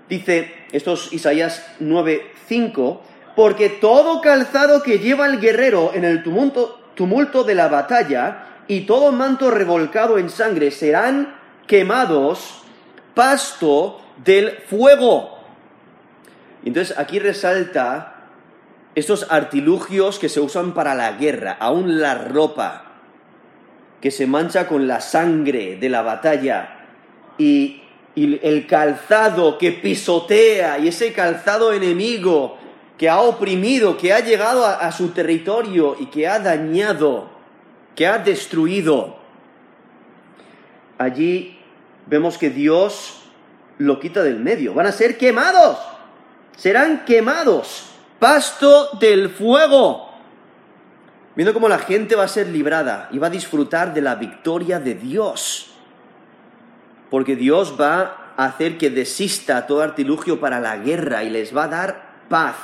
dice, 0.09 0.55
esto 0.73 0.95
es 0.95 1.13
Isaías 1.13 1.67
9, 1.79 2.33
5, 2.47 3.03
porque 3.37 3.69
todo 3.69 4.21
calzado 4.21 4.83
que 4.83 4.99
lleva 4.99 5.27
el 5.27 5.41
guerrero 5.41 5.93
en 5.95 6.05
el 6.05 6.23
tumulto, 6.23 6.80
tumulto 7.01 7.45
de 7.45 7.55
la 7.55 7.69
batalla 7.69 8.45
y 8.69 8.83
todo 8.83 9.11
manto 9.11 9.51
revolcado 9.51 10.19
en 10.19 10.29
sangre 10.29 10.71
serán 10.71 11.35
quemados, 11.67 12.63
pasto 13.15 14.03
del 14.23 14.51
fuego. 14.69 15.39
Entonces 16.63 16.99
aquí 16.99 17.19
resalta 17.19 18.27
estos 18.95 19.27
artilugios 19.31 20.19
que 20.19 20.29
se 20.29 20.41
usan 20.41 20.75
para 20.75 20.95
la 20.95 21.13
guerra, 21.13 21.57
aún 21.59 22.03
la 22.03 22.17
ropa 22.17 22.85
que 24.03 24.11
se 24.11 24.27
mancha 24.27 24.67
con 24.67 24.87
la 24.87 25.01
sangre 25.01 25.77
de 25.77 25.89
la 25.89 26.03
batalla 26.03 26.81
y, 27.39 27.83
el 28.15 28.67
calzado 28.67 29.57
que 29.57 29.73
pisotea 29.73 30.79
y 30.79 30.89
ese 30.89 31.15
calzado 31.15 31.73
enemigo 31.73 32.59
que 33.01 33.09
ha 33.09 33.23
oprimido, 33.23 33.97
que 33.97 34.13
ha 34.13 34.21
llegado 34.21 34.67
a 34.67 34.93
su 34.93 35.09
territorio 35.09 35.97
y 35.99 36.09
que 36.09 36.29
ha 36.29 36.39
dañado, 36.39 37.31
que 37.97 38.07
ha 38.07 38.19
destruido. 38.19 39.17
Allí 40.99 41.59
vemos 42.05 42.37
que 42.37 42.51
Dios 42.51 43.23
lo 43.79 43.99
quita 43.99 44.23
del 44.23 44.39
medio. 44.39 44.75
Van 44.75 44.85
a 44.85 44.93
ser 44.93 45.17
quemados. 45.17 45.79
Serán 46.59 47.07
quemados. 47.07 47.87
Pasto 48.19 48.91
del 49.01 49.31
fuego. 49.31 50.11
Viendo 51.35 51.55
cómo 51.55 51.71
la 51.71 51.79
gente 51.79 52.17
va 52.17 52.25
a 52.25 52.29
ser 52.29 52.49
librada 52.49 53.09
y 53.13 53.17
va 53.17 53.29
a 53.29 53.31
disfrutar 53.31 53.95
de 53.95 54.03
la 54.03 54.17
victoria 54.17 54.79
de 54.79 54.95
Dios. 54.95 55.73
Porque 57.09 57.35
Dios 57.35 57.77
va 57.81 58.35
a 58.37 58.45
hacer 58.45 58.77
que 58.77 58.91
desista 58.91 59.67
todo 59.67 59.81
artilugio 59.81 60.39
para 60.39 60.61
la 60.61 60.77
guerra 60.77 61.25
y 61.25 61.31
les 61.31 61.57
va 61.57 61.65
a 61.65 61.69
dar 61.69 62.11
paz. 62.29 62.57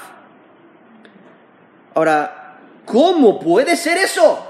Ahora, 1.97 2.59
¿cómo 2.85 3.41
puede 3.41 3.75
ser 3.75 3.97
eso? 3.97 4.47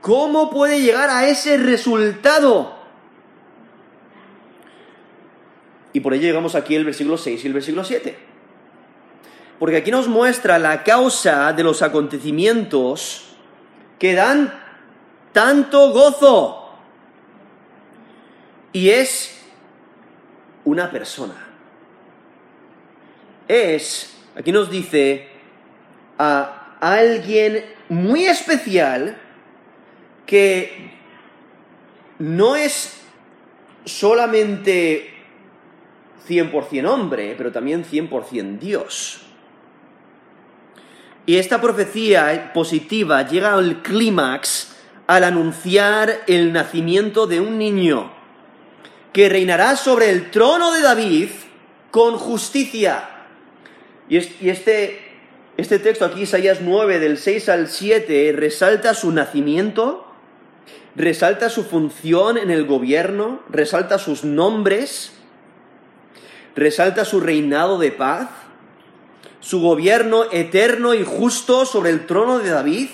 ¿Cómo 0.00 0.48
puede 0.48 0.80
llegar 0.80 1.10
a 1.10 1.28
ese 1.28 1.58
resultado? 1.58 2.74
Y 5.92 6.00
por 6.00 6.14
ello 6.14 6.22
llegamos 6.22 6.54
aquí 6.54 6.76
al 6.76 6.86
versículo 6.86 7.18
6 7.18 7.44
y 7.44 7.46
el 7.46 7.52
versículo 7.52 7.84
7. 7.84 8.16
Porque 9.58 9.76
aquí 9.76 9.90
nos 9.90 10.08
muestra 10.08 10.58
la 10.58 10.82
causa 10.82 11.52
de 11.52 11.62
los 11.62 11.82
acontecimientos 11.82 13.36
que 13.98 14.14
dan 14.14 14.58
tanto 15.32 15.92
gozo. 15.92 16.70
Y 18.72 18.88
es 18.88 19.44
una 20.64 20.90
persona. 20.90 21.48
Es, 23.46 24.16
aquí 24.34 24.52
nos 24.52 24.70
dice, 24.70 25.31
a 26.18 26.76
alguien 26.80 27.64
muy 27.88 28.26
especial 28.26 29.16
que 30.26 30.92
no 32.18 32.56
es 32.56 33.00
solamente 33.84 35.12
100% 36.28 36.88
hombre, 36.88 37.34
pero 37.36 37.52
también 37.52 37.84
100% 37.84 38.58
Dios. 38.58 39.22
Y 41.26 41.36
esta 41.36 41.60
profecía 41.60 42.52
positiva 42.52 43.26
llega 43.26 43.54
al 43.54 43.82
clímax 43.82 44.76
al 45.06 45.24
anunciar 45.24 46.22
el 46.26 46.52
nacimiento 46.52 47.26
de 47.26 47.40
un 47.40 47.58
niño 47.58 48.12
que 49.12 49.28
reinará 49.28 49.76
sobre 49.76 50.10
el 50.10 50.30
trono 50.30 50.72
de 50.72 50.80
David 50.80 51.28
con 51.90 52.16
justicia. 52.16 53.08
Y 54.08 54.16
este, 54.16 55.01
este 55.56 55.78
texto 55.78 56.04
aquí, 56.04 56.22
Isaías 56.22 56.60
9, 56.62 56.98
del 56.98 57.18
6 57.18 57.48
al 57.50 57.68
7, 57.68 58.32
resalta 58.32 58.94
su 58.94 59.12
nacimiento, 59.12 60.06
resalta 60.96 61.50
su 61.50 61.64
función 61.64 62.38
en 62.38 62.50
el 62.50 62.64
gobierno, 62.64 63.42
resalta 63.50 63.98
sus 63.98 64.24
nombres, 64.24 65.12
resalta 66.56 67.04
su 67.04 67.20
reinado 67.20 67.78
de 67.78 67.92
paz, 67.92 68.30
su 69.40 69.60
gobierno 69.60 70.24
eterno 70.32 70.94
y 70.94 71.04
justo 71.04 71.66
sobre 71.66 71.90
el 71.90 72.06
trono 72.06 72.38
de 72.38 72.50
David, 72.50 72.88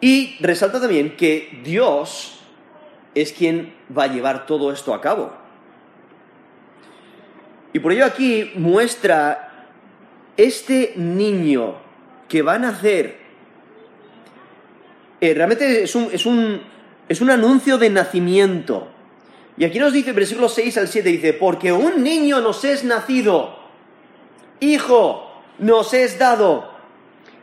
y 0.00 0.36
resalta 0.40 0.80
también 0.80 1.16
que 1.16 1.60
Dios 1.64 2.40
es 3.14 3.32
quien 3.32 3.74
va 3.96 4.04
a 4.04 4.08
llevar 4.08 4.46
todo 4.46 4.72
esto 4.72 4.92
a 4.92 5.00
cabo. 5.00 5.32
Y 7.72 7.78
por 7.78 7.92
ello 7.92 8.04
aquí 8.04 8.52
muestra 8.54 9.45
este 10.36 10.94
niño 10.96 11.76
que 12.28 12.42
va 12.42 12.54
a 12.54 12.58
nacer. 12.58 13.18
Eh, 15.20 15.34
realmente 15.34 15.82
es 15.82 15.94
un, 15.94 16.08
es, 16.12 16.26
un, 16.26 16.60
es 17.08 17.20
un 17.20 17.30
anuncio 17.30 17.78
de 17.78 17.90
nacimiento. 17.90 18.88
Y 19.56 19.64
aquí 19.64 19.78
nos 19.78 19.92
dice, 19.92 20.12
versículo 20.12 20.48
6 20.48 20.76
al 20.78 20.88
7, 20.88 21.08
dice, 21.08 21.32
porque 21.32 21.72
un 21.72 22.02
niño 22.02 22.40
nos 22.40 22.64
es 22.64 22.84
nacido, 22.84 23.58
hijo 24.60 25.30
nos 25.58 25.94
es 25.94 26.18
dado, 26.18 26.70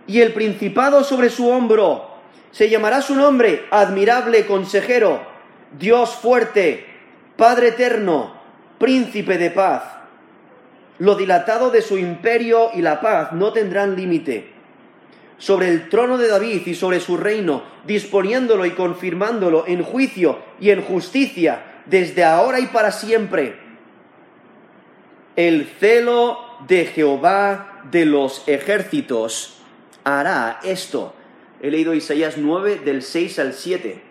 y 0.06 0.22
el 0.22 0.34
principado 0.34 1.04
sobre 1.04 1.32
su 1.32 1.50
hombro, 1.50 2.12
se 2.52 2.70
llamará 2.70 3.02
su 3.02 3.16
nombre, 3.16 3.66
admirable 3.72 4.46
consejero, 4.46 5.22
Dios 5.80 6.12
fuerte, 6.12 6.86
Padre 7.36 7.70
eterno, 7.70 8.36
príncipe 8.78 9.40
de 9.40 9.50
paz. 9.50 9.93
Lo 11.00 11.16
dilatado 11.16 11.72
de 11.72 11.82
su 11.82 11.98
imperio 11.98 12.70
y 12.74 12.82
la 12.82 13.02
paz 13.02 13.34
no 13.34 13.52
tendrán 13.52 13.96
límite. 13.96 14.52
Sobre 15.38 15.70
el 15.70 15.90
trono 15.90 16.18
de 16.18 16.28
David 16.28 16.68
y 16.68 16.76
sobre 16.76 17.00
su 17.00 17.18
reino, 17.18 17.64
disponiéndolo 17.86 18.66
y 18.66 18.72
confirmándolo 18.72 19.66
en 19.68 19.84
juicio 19.84 20.40
y 20.60 20.70
en 20.70 20.82
justicia 20.82 21.82
desde 21.86 22.24
ahora 22.24 22.60
y 22.60 22.68
para 22.68 22.92
siempre. 22.92 23.58
El 25.36 25.66
celo 25.66 26.38
de 26.68 26.86
Jehová 26.86 27.82
de 27.92 28.06
los 28.06 28.48
ejércitos 28.48 29.58
hará 30.04 30.60
esto. 30.64 31.14
He 31.62 31.72
leído 31.72 31.94
Isaías 31.94 32.38
9 32.38 32.82
del 32.86 33.02
6 33.02 33.40
al 33.40 33.54
7. 33.54 34.02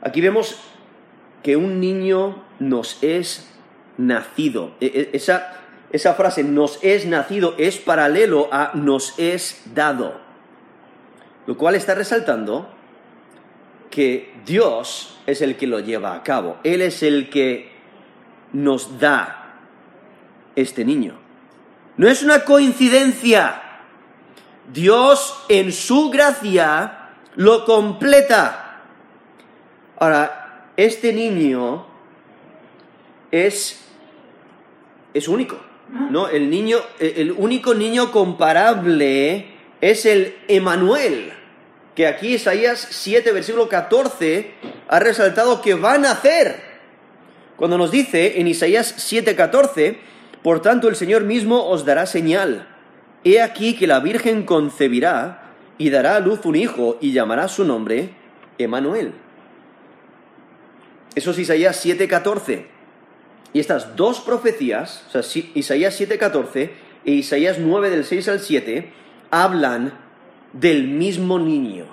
Aquí 0.00 0.20
vemos 0.20 0.58
que 1.42 1.56
un 1.56 1.80
niño 1.80 2.44
nos 2.58 3.02
es 3.02 3.48
nacido. 3.96 4.72
E, 4.80 4.86
e, 4.86 5.16
esa, 5.16 5.54
esa 5.92 6.14
frase, 6.14 6.42
nos 6.42 6.78
es 6.82 7.06
nacido, 7.06 7.54
es 7.58 7.78
paralelo 7.78 8.48
a 8.52 8.72
nos 8.74 9.18
es 9.18 9.62
dado. 9.74 10.20
Lo 11.46 11.56
cual 11.56 11.74
está 11.74 11.94
resaltando 11.94 12.68
que 13.90 14.34
Dios 14.44 15.18
es 15.26 15.40
el 15.42 15.56
que 15.56 15.66
lo 15.66 15.80
lleva 15.80 16.14
a 16.14 16.22
cabo. 16.22 16.58
Él 16.62 16.82
es 16.82 17.02
el 17.02 17.30
que 17.30 17.72
nos 18.52 18.98
da 18.98 19.60
este 20.56 20.84
niño. 20.84 21.18
No 21.96 22.08
es 22.08 22.22
una 22.22 22.44
coincidencia. 22.44 23.62
Dios 24.72 25.44
en 25.48 25.72
su 25.72 26.10
gracia 26.10 27.10
lo 27.34 27.64
completa. 27.64 28.82
Ahora, 29.98 30.72
este 30.76 31.12
niño 31.12 31.86
es, 33.30 33.80
es 35.14 35.28
único. 35.28 35.58
¿no? 36.10 36.28
El 36.28 36.50
niño, 36.50 36.78
el 36.98 37.32
único 37.32 37.74
niño 37.74 38.10
comparable 38.10 39.46
es 39.80 40.06
el 40.06 40.36
Emanuel 40.48 41.32
que 41.98 42.06
aquí 42.06 42.34
Isaías 42.34 42.86
7, 42.92 43.32
versículo 43.32 43.68
14, 43.68 44.52
ha 44.86 45.00
resaltado 45.00 45.60
que 45.60 45.74
va 45.74 45.94
a 45.94 45.98
nacer. 45.98 46.62
Cuando 47.56 47.76
nos 47.76 47.90
dice 47.90 48.40
en 48.40 48.46
Isaías 48.46 48.94
7, 48.98 49.34
14, 49.34 49.98
por 50.44 50.62
tanto 50.62 50.86
el 50.86 50.94
Señor 50.94 51.24
mismo 51.24 51.66
os 51.66 51.84
dará 51.84 52.06
señal. 52.06 52.68
He 53.24 53.42
aquí 53.42 53.74
que 53.74 53.88
la 53.88 53.98
Virgen 53.98 54.44
concebirá 54.44 55.56
y 55.76 55.90
dará 55.90 56.14
a 56.14 56.20
luz 56.20 56.44
un 56.44 56.54
hijo 56.54 56.98
y 57.00 57.10
llamará 57.10 57.48
su 57.48 57.64
nombre 57.64 58.10
Emanuel. 58.58 59.14
Eso 61.16 61.32
es 61.32 61.38
Isaías 61.40 61.84
7:14. 61.84 62.77
Y 63.52 63.60
estas 63.60 63.96
dos 63.96 64.20
profecías, 64.20 65.04
o 65.08 65.22
sea, 65.22 65.42
Isaías 65.54 65.98
7:14 65.98 66.70
e 67.04 67.12
Isaías 67.12 67.58
9 67.58 67.90
del 67.90 68.04
6 68.04 68.28
al 68.28 68.40
7, 68.40 68.92
hablan 69.30 69.92
del 70.52 70.88
mismo 70.88 71.38
niño, 71.38 71.86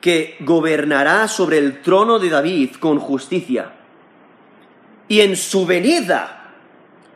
que 0.00 0.36
gobernará 0.40 1.26
sobre 1.28 1.58
el 1.58 1.82
trono 1.82 2.18
de 2.18 2.28
David 2.28 2.76
con 2.78 2.98
justicia. 2.98 3.72
Y 5.08 5.20
en 5.20 5.36
su 5.36 5.66
venida, 5.66 6.52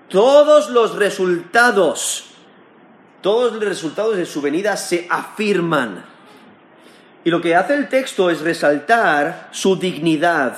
todos 0.09 0.71
los 0.71 0.97
resultados, 0.97 2.35
todos 3.21 3.53
los 3.53 3.65
resultados 3.65 4.17
de 4.17 4.27
su 4.27 4.41
venida 4.41 4.77
se 4.77 5.07
afirman. 5.09 6.05
Y 7.25 7.31
lo 7.31 7.41
que 7.41 7.55
hace 7.55 7.75
el 7.75 7.89
texto 7.89 8.31
es 8.31 8.41
resaltar 8.41 9.49
su 9.53 9.77
dignidad 9.77 10.57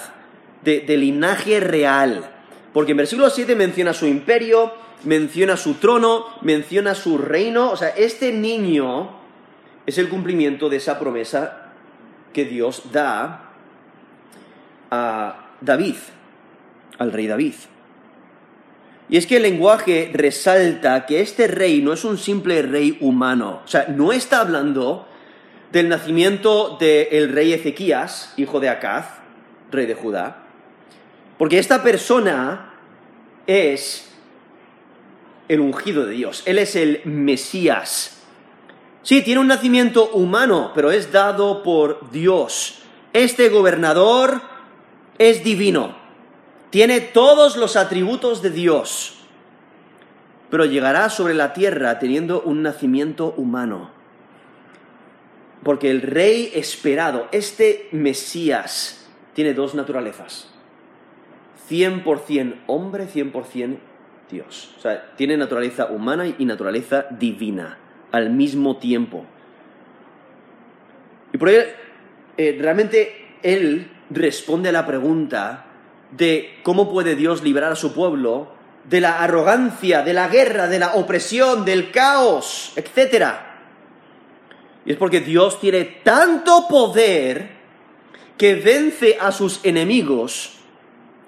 de, 0.63 0.81
de 0.81 0.97
linaje 0.97 1.61
real. 1.61 2.34
Porque 2.75 2.91
en 2.91 2.99
versículo 2.99 3.31
7 3.31 3.55
menciona 3.55 3.95
su 3.95 4.07
imperio, 4.07 4.75
menciona 5.05 5.57
su 5.57 5.75
trono, 5.75 6.27
menciona 6.43 6.97
su 6.97 7.17
reino. 7.17 7.71
O 7.71 7.77
sea, 7.77 7.91
este 7.91 8.33
niño 8.33 9.11
es 9.87 9.97
el 9.97 10.09
cumplimiento 10.09 10.69
de 10.69 10.79
esa 10.79 10.99
promesa 10.99 11.71
que 12.33 12.45
Dios 12.45 12.91
da 12.93 13.53
a 14.91 15.51
David, 15.61 15.95
al 16.99 17.13
rey 17.13 17.29
David. 17.29 17.55
Y 19.09 19.19
es 19.19 19.27
que 19.29 19.37
el 19.37 19.45
lenguaje 19.45 20.11
resalta 20.13 21.07
que 21.07 21.21
este 21.21 21.47
rey 21.47 21.81
no 21.81 21.93
es 21.93 22.05
un 22.05 22.19
simple 22.19 22.63
rey 22.63 22.99
humano, 23.01 23.61
o 23.65 23.69
sea, 23.69 23.87
no 23.89 24.13
está 24.13 24.41
hablando 24.41 25.07
del 25.71 25.89
nacimiento 25.89 26.79
del 26.81 27.31
rey 27.31 27.53
Ezequías, 27.53 28.33
hijo 28.37 28.61
de 28.61 28.71
Acaz, 28.71 29.21
rey 29.71 29.87
de 29.87 29.95
Judá, 29.95 30.44
porque 31.39 31.59
esta 31.59 31.83
persona 31.83 32.75
es 33.47 34.13
el 35.49 35.61
ungido 35.61 36.07
de 36.07 36.13
Dios, 36.13 36.43
él 36.47 36.59
es 36.59 36.77
el 36.77 37.03
Mesías, 37.05 38.15
Sí, 39.05 39.21
tiene 39.21 39.43
un 39.43 39.49
nacimiento 39.49 40.09
humano, 40.13 40.73
pero 40.75 40.91
es 40.91 41.13
dado 41.13 41.63
por 41.63 42.11
Dios. 42.11 42.79
Este 43.13 43.51
gobernador 43.51 44.41
es 45.19 45.45
divino, 45.45 45.95
tiene 46.71 47.03
todos 47.03 47.59
los 47.59 47.77
atributos 47.77 48.41
de 48.41 48.49
Dios, 48.49 49.17
pero 50.51 50.65
llegará 50.65 51.11
sobre 51.11 51.35
la 51.35 51.53
tierra 51.53 51.99
teniendo 51.99 52.41
un 52.41 52.63
nacimiento 52.63 53.35
humano. 53.37 53.91
Porque 55.63 55.91
el 55.91 56.01
rey 56.01 56.51
esperado, 56.55 57.29
este 57.31 57.89
Mesías, 57.93 59.07
tiene 59.35 59.53
dos 59.53 59.75
naturalezas. 59.75 60.49
100% 61.69 62.63
hombre, 62.67 63.07
100% 63.07 63.79
Dios. 64.31 64.75
O 64.79 64.81
sea, 64.81 65.15
tiene 65.17 65.37
naturaleza 65.37 65.87
humana 65.87 66.27
y 66.27 66.45
naturaleza 66.45 67.07
divina 67.11 67.79
al 68.13 68.31
mismo 68.31 68.77
tiempo. 68.77 69.25
Y 71.33 71.39
por 71.39 71.49
ello, 71.49 71.63
eh, 72.37 72.57
realmente 72.61 73.37
él 73.43 73.91
responde 74.11 74.69
a 74.69 74.73
la 74.73 74.87
pregunta 74.87 75.67
de 76.13 76.61
cómo 76.63 76.91
puede 76.91 77.17
Dios 77.17 77.43
liberar 77.43 77.73
a 77.73 77.77
su 77.77 77.93
pueblo 77.93 78.53
de 78.89 79.01
la 79.01 79.23
arrogancia, 79.23 80.03
de 80.03 80.13
la 80.13 80.29
guerra, 80.29 80.69
de 80.69 80.79
la 80.79 80.95
opresión, 80.95 81.65
del 81.65 81.91
caos, 81.91 82.73
etc. 82.77 83.33
Y 84.85 84.93
es 84.93 84.97
porque 84.97 85.21
Dios 85.21 85.61
tiene 85.61 85.85
tanto 85.85 86.69
poder 86.69 87.51
que 88.37 88.55
vence 88.55 89.17
a 89.21 89.33
sus 89.33 89.65
enemigos 89.65 90.54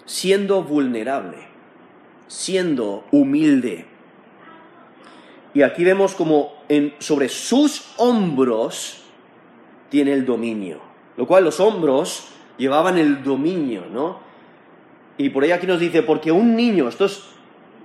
siendo 0.07 0.63
vulnerable, 0.63 1.37
siendo 2.29 3.05
humilde. 3.11 3.85
Y 5.53 5.63
aquí 5.63 5.85
vemos 5.85 6.15
como 6.15 6.55
sobre 6.99 7.29
sus 7.29 7.93
hombros 7.99 9.03
tiene 9.89 10.13
el 10.13 10.25
dominio. 10.25 10.81
Lo 11.17 11.27
cual 11.27 11.45
los 11.45 11.61
hombros 11.61 12.29
llevaban 12.59 12.99
el 12.99 13.23
dominio, 13.23 13.85
¿no? 13.93 14.21
Y 15.19 15.31
por 15.31 15.45
ahí 15.45 15.51
aquí 15.51 15.67
nos 15.67 15.81
dice, 15.81 16.03
porque 16.03 16.31
un 16.31 16.57
niño, 16.57 16.89
esto 16.89 17.07
es 17.07 17.23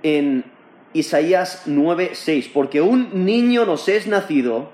en 0.02 0.44
Isaías 0.92 1.62
9, 1.66 2.10
6, 2.12 2.50
porque 2.52 2.82
un 2.82 3.24
niño 3.24 3.64
nos 3.64 3.88
es 3.88 4.06
nacido, 4.06 4.70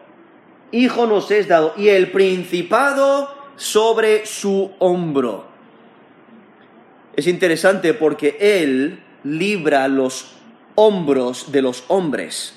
hijo 0.73 1.07
nos 1.07 1.31
es 1.31 1.47
dado, 1.47 1.73
y 1.77 1.89
el 1.89 2.11
principado 2.11 3.33
sobre 3.55 4.27
su 4.27 4.73
hombro. 4.81 5.48
Es 7.19 7.27
interesante 7.27 7.95
porque 7.95 8.37
él 8.39 9.01
libra 9.25 9.89
los 9.89 10.37
hombros 10.77 11.51
de 11.51 11.63
los 11.63 11.83
hombres 11.89 12.55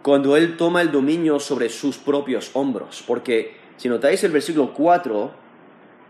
cuando 0.00 0.38
Él 0.38 0.56
toma 0.56 0.80
el 0.80 0.90
dominio 0.90 1.38
sobre 1.38 1.68
sus 1.68 1.98
propios 1.98 2.50
hombros. 2.54 3.04
Porque 3.06 3.54
si 3.76 3.90
notáis 3.90 4.24
el 4.24 4.32
versículo 4.32 4.72
4, 4.72 5.30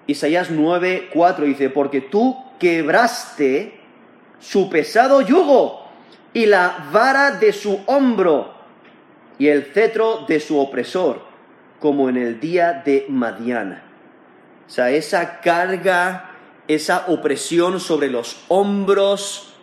Isaías 0.07 0.53
9, 0.53 1.11
4 1.13 1.45
dice, 1.45 1.69
porque 1.69 2.03
tú 2.03 2.37
quebraste 2.61 3.81
su 4.39 4.71
pesado 4.71 5.21
yugo 5.21 5.89
y 6.33 6.47
la 6.47 6.89
vara 6.93 7.33
de 7.33 7.53
su 7.53 7.81
hombro 7.87 8.55
y 9.37 9.49
el 9.49 9.65
cetro 9.65 10.27
de 10.29 10.39
su 10.39 10.61
opresor, 10.61 11.23
como 11.81 12.09
en 12.09 12.19
el 12.19 12.39
día 12.39 12.83
de 12.85 13.07
Madiana. 13.09 13.83
O 14.65 14.71
sea, 14.71 14.93
esa 14.93 15.41
carga, 15.41 16.32
esa 16.75 17.07
opresión 17.09 17.81
sobre 17.81 18.11
los 18.11 18.43
hombros, 18.49 19.55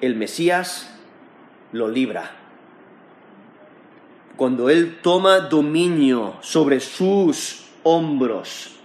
el 0.00 0.16
Mesías 0.16 0.92
lo 1.72 1.88
libra. 1.88 2.30
Cuando 4.36 4.70
Él 4.70 4.98
toma 5.02 5.40
dominio 5.40 6.34
sobre 6.40 6.80
sus 6.80 7.66
hombros. 7.82 8.76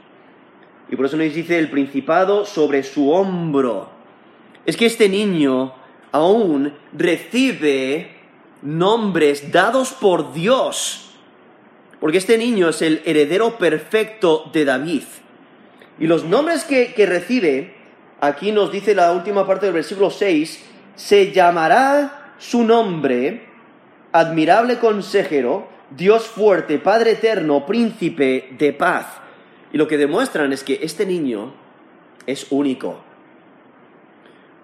Y 0.89 0.95
por 0.95 1.05
eso 1.05 1.17
nos 1.17 1.33
dice 1.33 1.59
el 1.59 1.69
principado 1.69 2.45
sobre 2.45 2.83
su 2.83 3.11
hombro. 3.11 3.89
Es 4.65 4.77
que 4.77 4.85
este 4.85 5.09
niño 5.09 5.73
aún 6.11 6.73
recibe 6.93 8.15
nombres 8.61 9.51
dados 9.51 9.91
por 9.93 10.33
Dios. 10.33 11.11
Porque 11.99 12.17
este 12.19 12.37
niño 12.37 12.69
es 12.69 12.81
el 12.81 13.01
heredero 13.05 13.57
perfecto 13.57 14.49
de 14.53 14.65
David. 14.65 15.03
Y 15.99 16.07
los 16.07 16.23
nombres 16.25 16.63
que, 16.63 16.93
recibe, 17.05 17.73
aquí 18.21 18.51
nos 18.51 18.71
dice 18.71 18.93
la 18.93 19.11
última 19.11 19.47
parte 19.47 19.65
del 19.65 19.73
versículo 19.73 20.09
6, 20.09 20.63
se 20.95 21.31
llamará 21.31 22.33
su 22.37 22.63
nombre, 22.63 23.45
admirable 24.11 24.77
consejero, 24.77 25.67
Dios 25.89 26.27
fuerte, 26.27 26.79
Padre 26.79 27.11
eterno, 27.11 27.65
príncipe 27.65 28.49
de 28.57 28.73
paz. 28.73 29.07
Y 29.71 29.77
lo 29.77 29.87
que 29.87 29.97
demuestran 29.97 30.53
es 30.53 30.63
que 30.63 30.79
este 30.81 31.05
niño 31.05 31.53
es 32.25 32.47
único. 32.51 32.99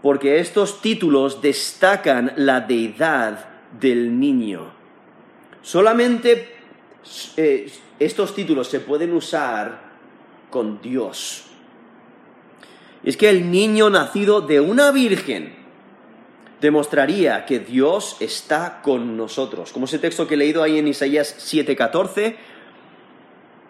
Porque 0.01 0.39
estos 0.39 0.81
títulos 0.81 1.41
destacan 1.41 2.33
la 2.35 2.61
deidad 2.61 3.45
del 3.79 4.19
niño. 4.19 4.73
Solamente 5.61 6.55
eh, 7.37 7.71
estos 7.99 8.35
títulos 8.35 8.67
se 8.67 8.81
pueden 8.81 9.13
usar 9.13 9.82
con 10.53 10.83
Dios. 10.83 11.45
Es 13.03 13.17
que 13.17 13.31
el 13.31 13.49
niño 13.49 13.89
nacido 13.89 14.41
de 14.41 14.59
una 14.59 14.91
virgen 14.91 15.55
demostraría 16.61 17.47
que 17.47 17.57
Dios 17.57 18.17
está 18.19 18.81
con 18.83 19.17
nosotros. 19.17 19.73
Como 19.73 19.85
ese 19.85 19.97
texto 19.97 20.27
que 20.27 20.35
he 20.35 20.37
leído 20.37 20.61
ahí 20.61 20.77
en 20.77 20.87
Isaías 20.87 21.35
7:14, 21.39 22.35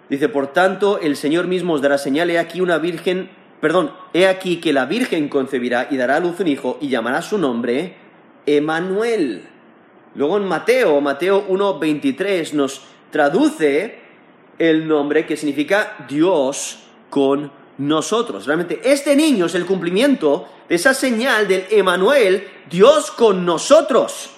dice, 0.09 0.27
por 0.27 0.47
tanto, 0.47 0.99
el 0.99 1.15
Señor 1.15 1.47
mismo 1.47 1.71
os 1.71 1.81
dará 1.81 1.97
señal, 1.97 2.29
he 2.29 2.37
aquí 2.37 2.59
una 2.59 2.79
virgen, 2.79 3.29
perdón, 3.61 3.93
he 4.13 4.27
aquí 4.27 4.57
que 4.57 4.73
la 4.73 4.85
virgen 4.85 5.29
concebirá 5.29 5.87
y 5.89 5.95
dará 5.95 6.17
a 6.17 6.19
luz 6.19 6.41
un 6.41 6.47
hijo 6.49 6.77
y 6.81 6.89
llamará 6.89 7.21
su 7.21 7.37
nombre 7.37 7.95
Emanuel. 8.45 9.43
Luego 10.15 10.35
en 10.35 10.43
Mateo, 10.43 10.99
Mateo 10.99 11.47
1.23 11.47 12.51
nos 12.51 12.81
traduce 13.09 14.02
el 14.69 14.87
nombre 14.87 15.25
que 15.25 15.35
significa 15.35 16.05
Dios 16.07 16.79
con 17.09 17.51
nosotros. 17.77 18.45
Realmente 18.45 18.79
este 18.83 19.15
niño 19.15 19.47
es 19.47 19.55
el 19.55 19.65
cumplimiento 19.65 20.47
de 20.69 20.75
esa 20.75 20.93
señal 20.93 21.47
del 21.47 21.65
Emanuel, 21.69 22.47
Dios 22.69 23.11
con 23.11 23.45
nosotros. 23.45 24.29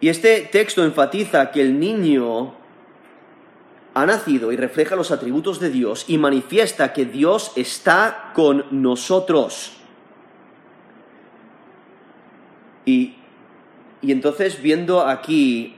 Y 0.00 0.08
este 0.08 0.48
texto 0.52 0.84
enfatiza 0.84 1.50
que 1.50 1.60
el 1.60 1.78
niño 1.78 2.54
ha 3.94 4.06
nacido 4.06 4.52
y 4.52 4.56
refleja 4.56 4.96
los 4.96 5.10
atributos 5.10 5.60
de 5.60 5.70
Dios 5.70 6.04
y 6.08 6.18
manifiesta 6.18 6.92
que 6.92 7.04
Dios 7.04 7.52
está 7.56 8.30
con 8.34 8.64
nosotros. 8.70 9.72
Y, 12.86 13.16
entonces 14.00 14.62
viendo 14.62 15.02
aquí 15.02 15.74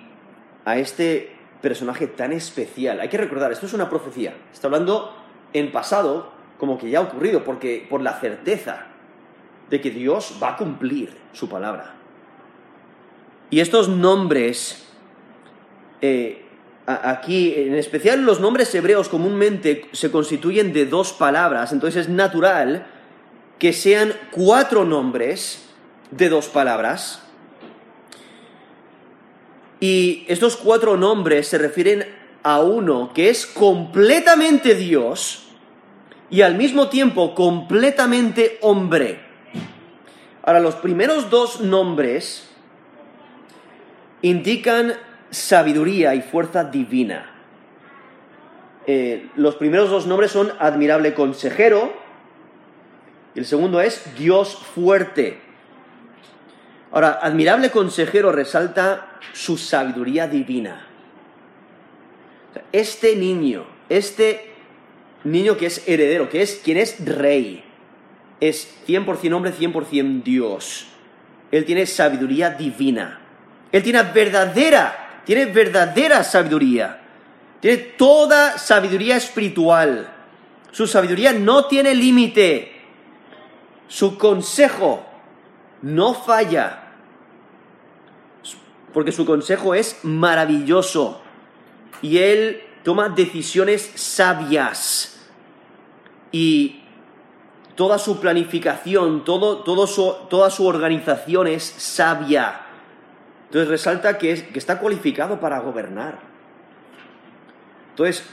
a 0.64 0.78
este 0.78 1.39
personaje 1.60 2.06
tan 2.06 2.32
especial, 2.32 3.00
hay 3.00 3.08
que 3.08 3.18
recordar, 3.18 3.52
esto 3.52 3.66
es 3.66 3.72
una 3.72 3.90
profecía, 3.90 4.34
está 4.52 4.68
hablando 4.68 5.14
en 5.52 5.72
pasado 5.72 6.32
como 6.58 6.78
que 6.78 6.90
ya 6.90 6.98
ha 6.98 7.02
ocurrido, 7.02 7.44
porque 7.44 7.86
por 7.88 8.02
la 8.02 8.20
certeza 8.20 8.86
de 9.70 9.80
que 9.80 9.90
Dios 9.90 10.38
va 10.42 10.50
a 10.50 10.56
cumplir 10.56 11.16
su 11.32 11.48
palabra. 11.48 11.94
Y 13.50 13.60
estos 13.60 13.88
nombres, 13.88 14.86
eh, 16.02 16.44
aquí, 16.86 17.54
en 17.56 17.74
especial 17.74 18.22
los 18.22 18.40
nombres 18.40 18.74
hebreos 18.74 19.08
comúnmente 19.08 19.88
se 19.92 20.10
constituyen 20.10 20.72
de 20.72 20.86
dos 20.86 21.12
palabras, 21.12 21.72
entonces 21.72 22.06
es 22.06 22.08
natural 22.08 22.86
que 23.58 23.72
sean 23.72 24.12
cuatro 24.30 24.84
nombres 24.84 25.68
de 26.10 26.28
dos 26.28 26.48
palabras. 26.48 27.22
Y 29.80 30.24
estos 30.28 30.56
cuatro 30.56 30.96
nombres 30.96 31.48
se 31.48 31.58
refieren 31.58 32.06
a 32.42 32.60
uno 32.60 33.12
que 33.12 33.30
es 33.30 33.46
completamente 33.46 34.74
Dios 34.74 35.48
y 36.30 36.42
al 36.42 36.54
mismo 36.54 36.88
tiempo 36.88 37.34
completamente 37.34 38.58
hombre. 38.60 39.20
Ahora, 40.42 40.60
los 40.60 40.76
primeros 40.76 41.30
dos 41.30 41.60
nombres 41.60 42.48
indican 44.22 44.94
sabiduría 45.30 46.14
y 46.14 46.22
fuerza 46.22 46.64
divina. 46.64 47.34
Eh, 48.86 49.28
los 49.36 49.56
primeros 49.56 49.90
dos 49.90 50.06
nombres 50.06 50.30
son 50.30 50.52
admirable 50.58 51.14
consejero 51.14 51.92
el 53.34 53.46
segundo 53.46 53.80
es 53.80 54.16
Dios 54.18 54.56
fuerte. 54.56 55.40
Ahora, 56.92 57.20
admirable 57.22 57.70
consejero 57.70 58.32
resalta 58.32 59.18
su 59.32 59.56
sabiduría 59.56 60.26
divina. 60.26 60.86
Este 62.72 63.14
niño, 63.14 63.64
este 63.88 64.52
niño 65.24 65.56
que 65.56 65.66
es 65.66 65.86
heredero, 65.86 66.28
que 66.28 66.42
es 66.42 66.60
quien 66.64 66.78
es 66.78 67.04
rey, 67.04 67.64
es 68.40 68.74
100% 68.86 69.34
hombre, 69.34 69.52
100% 69.52 70.22
Dios. 70.22 70.86
Él 71.52 71.64
tiene 71.64 71.86
sabiduría 71.86 72.50
divina. 72.50 73.20
Él 73.70 73.82
tiene 73.82 74.02
verdadera, 74.02 75.22
tiene 75.24 75.46
verdadera 75.46 76.24
sabiduría. 76.24 77.00
Tiene 77.60 77.76
toda 77.76 78.58
sabiduría 78.58 79.16
espiritual. 79.16 80.10
Su 80.72 80.86
sabiduría 80.86 81.32
no 81.32 81.66
tiene 81.66 81.94
límite. 81.94 82.72
Su 83.86 84.16
consejo 84.16 85.09
no 85.82 86.14
falla, 86.14 86.82
porque 88.92 89.12
su 89.12 89.24
consejo 89.24 89.74
es 89.74 89.98
maravilloso 90.02 91.20
y 92.02 92.18
él 92.18 92.62
toma 92.82 93.08
decisiones 93.08 93.92
sabias 93.94 95.28
y 96.32 96.82
toda 97.74 97.98
su 97.98 98.20
planificación, 98.20 99.24
todo, 99.24 99.58
toda 99.58 100.50
su 100.50 100.66
organización 100.66 101.46
es 101.46 101.62
sabia. 101.64 102.66
Entonces 103.46 103.68
resalta 103.68 104.18
que, 104.18 104.48
que 104.48 104.58
está 104.58 104.78
cualificado 104.78 105.40
para 105.40 105.58
gobernar. 105.60 106.18
Entonces, 107.90 108.24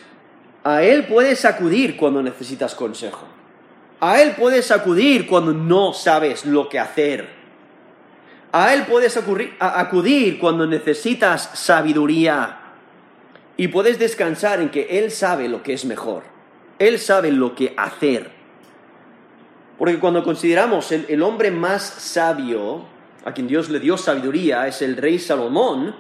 a 0.64 0.84
él 0.84 1.06
puedes 1.06 1.46
acudir 1.46 1.98
cuando 1.98 2.22
necesitas 2.22 2.76
consejo. 2.76 3.28
A 4.00 4.22
Él 4.22 4.36
puedes 4.38 4.70
acudir 4.72 5.26
cuando 5.26 5.54
no 5.54 5.94
sabes 5.94 6.46
lo 6.46 6.70
que 6.70 6.80
hacer. 6.80 7.37
A 8.52 8.74
Él 8.74 8.84
puedes 8.84 9.18
acudir 9.60 10.40
cuando 10.40 10.66
necesitas 10.66 11.50
sabiduría. 11.54 12.60
Y 13.58 13.68
puedes 13.70 14.00
descansar 14.00 14.62
en 14.62 14.70
que 14.70 15.00
Él 15.00 15.12
sabe 15.12 15.48
lo 15.48 15.64
que 15.64 15.74
es 15.74 15.86
mejor. 15.86 16.24
Él 16.80 17.00
sabe 17.00 17.32
lo 17.32 17.56
que 17.56 17.74
hacer. 17.76 18.30
Porque 19.78 20.00
cuando 20.00 20.24
consideramos 20.24 20.92
el, 20.92 21.06
el 21.10 21.22
hombre 21.24 21.52
más 21.52 21.84
sabio, 21.84 22.86
a 23.26 23.34
quien 23.34 23.48
Dios 23.48 23.70
le 23.70 23.80
dio 23.80 23.98
sabiduría, 23.98 24.68
es 24.68 24.82
el 24.82 24.96
rey 24.96 25.20
Salomón, 25.20 25.96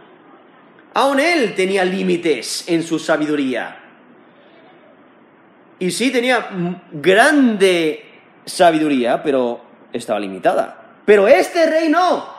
aun 0.93 1.19
él 1.19 1.53
tenía 1.55 1.83
límites 1.83 2.63
en 2.67 2.83
su 2.83 2.97
sabiduría. 2.97 3.83
Y 5.79 5.91
sí 5.91 6.11
tenía 6.11 6.47
grande 6.91 8.03
sabiduría, 8.45 9.21
pero 9.21 9.61
estaba 9.93 10.19
limitada. 10.19 11.01
Pero 11.05 11.27
este 11.27 11.65
rey 11.69 11.89
no. 11.89 12.36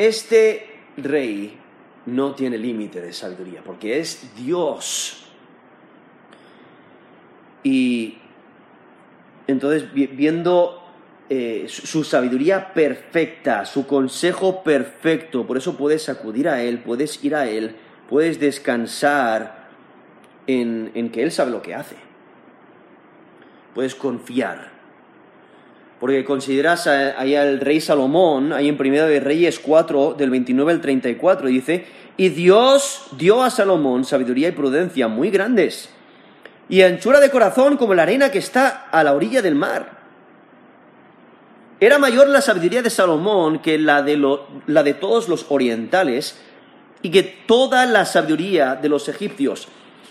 Este 0.00 0.66
rey 0.96 1.58
no 2.06 2.34
tiene 2.34 2.56
límite 2.56 3.02
de 3.02 3.12
sabiduría, 3.12 3.60
porque 3.62 4.00
es 4.00 4.34
Dios. 4.34 5.26
Y 7.62 8.16
entonces, 9.46 9.92
viendo 9.92 10.82
eh, 11.28 11.66
su 11.68 12.02
sabiduría 12.02 12.72
perfecta, 12.72 13.66
su 13.66 13.86
consejo 13.86 14.62
perfecto, 14.62 15.46
por 15.46 15.58
eso 15.58 15.76
puedes 15.76 16.08
acudir 16.08 16.48
a 16.48 16.62
Él, 16.62 16.78
puedes 16.78 17.22
ir 17.22 17.34
a 17.34 17.46
Él, 17.46 17.76
puedes 18.08 18.40
descansar 18.40 19.68
en, 20.46 20.92
en 20.94 21.10
que 21.10 21.22
Él 21.22 21.30
sabe 21.30 21.50
lo 21.50 21.60
que 21.60 21.74
hace. 21.74 21.96
Puedes 23.74 23.94
confiar. 23.94 24.79
Porque 26.00 26.24
consideras 26.24 26.86
ahí 26.86 27.36
al 27.36 27.60
rey 27.60 27.80
Salomón, 27.80 28.52
ahí 28.52 28.68
en 28.68 28.78
Primera 28.78 29.06
de 29.06 29.20
Reyes 29.20 29.60
4, 29.60 30.14
del 30.16 30.30
29 30.30 30.72
al 30.72 30.80
34, 30.80 31.46
dice, 31.48 31.86
y 32.16 32.30
Dios 32.30 33.08
dio 33.18 33.42
a 33.42 33.50
Salomón 33.50 34.04
sabiduría 34.04 34.48
y 34.48 34.52
prudencia 34.52 35.08
muy 35.08 35.30
grandes, 35.30 35.90
y 36.68 36.82
anchura 36.82 37.20
de 37.20 37.30
corazón 37.30 37.76
como 37.76 37.94
la 37.94 38.04
arena 38.04 38.30
que 38.30 38.38
está 38.38 38.88
a 38.90 39.04
la 39.04 39.12
orilla 39.12 39.42
del 39.42 39.54
mar. 39.54 40.00
Era 41.80 41.98
mayor 41.98 42.28
la 42.28 42.40
sabiduría 42.40 42.82
de 42.82 42.90
Salomón 42.90 43.60
que 43.60 43.78
la 43.78 44.02
de, 44.02 44.18
la 44.66 44.82
de 44.82 44.94
todos 44.94 45.28
los 45.28 45.46
orientales, 45.50 46.40
y 47.02 47.10
que 47.10 47.22
toda 47.22 47.86
la 47.86 48.04
sabiduría 48.04 48.76
de 48.76 48.88
los 48.88 49.08
egipcios. 49.08 49.68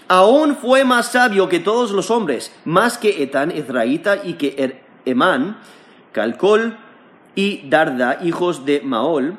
Aún 0.08 0.56
fue 0.56 0.84
más 0.86 1.12
sabio 1.12 1.50
que 1.50 1.60
todos 1.60 1.92
los 1.92 2.10
hombres, 2.10 2.52
más 2.66 2.98
que 2.98 3.22
Etán, 3.22 3.52
Ezraíta 3.52 4.22
y 4.24 4.34
que 4.34 4.56
er-, 4.58 4.82
Emán, 5.06 5.58
Calcol 6.12 6.78
y 7.36 7.70
Darda, 7.70 8.20
hijos 8.24 8.66
de 8.66 8.82
Maol, 8.82 9.38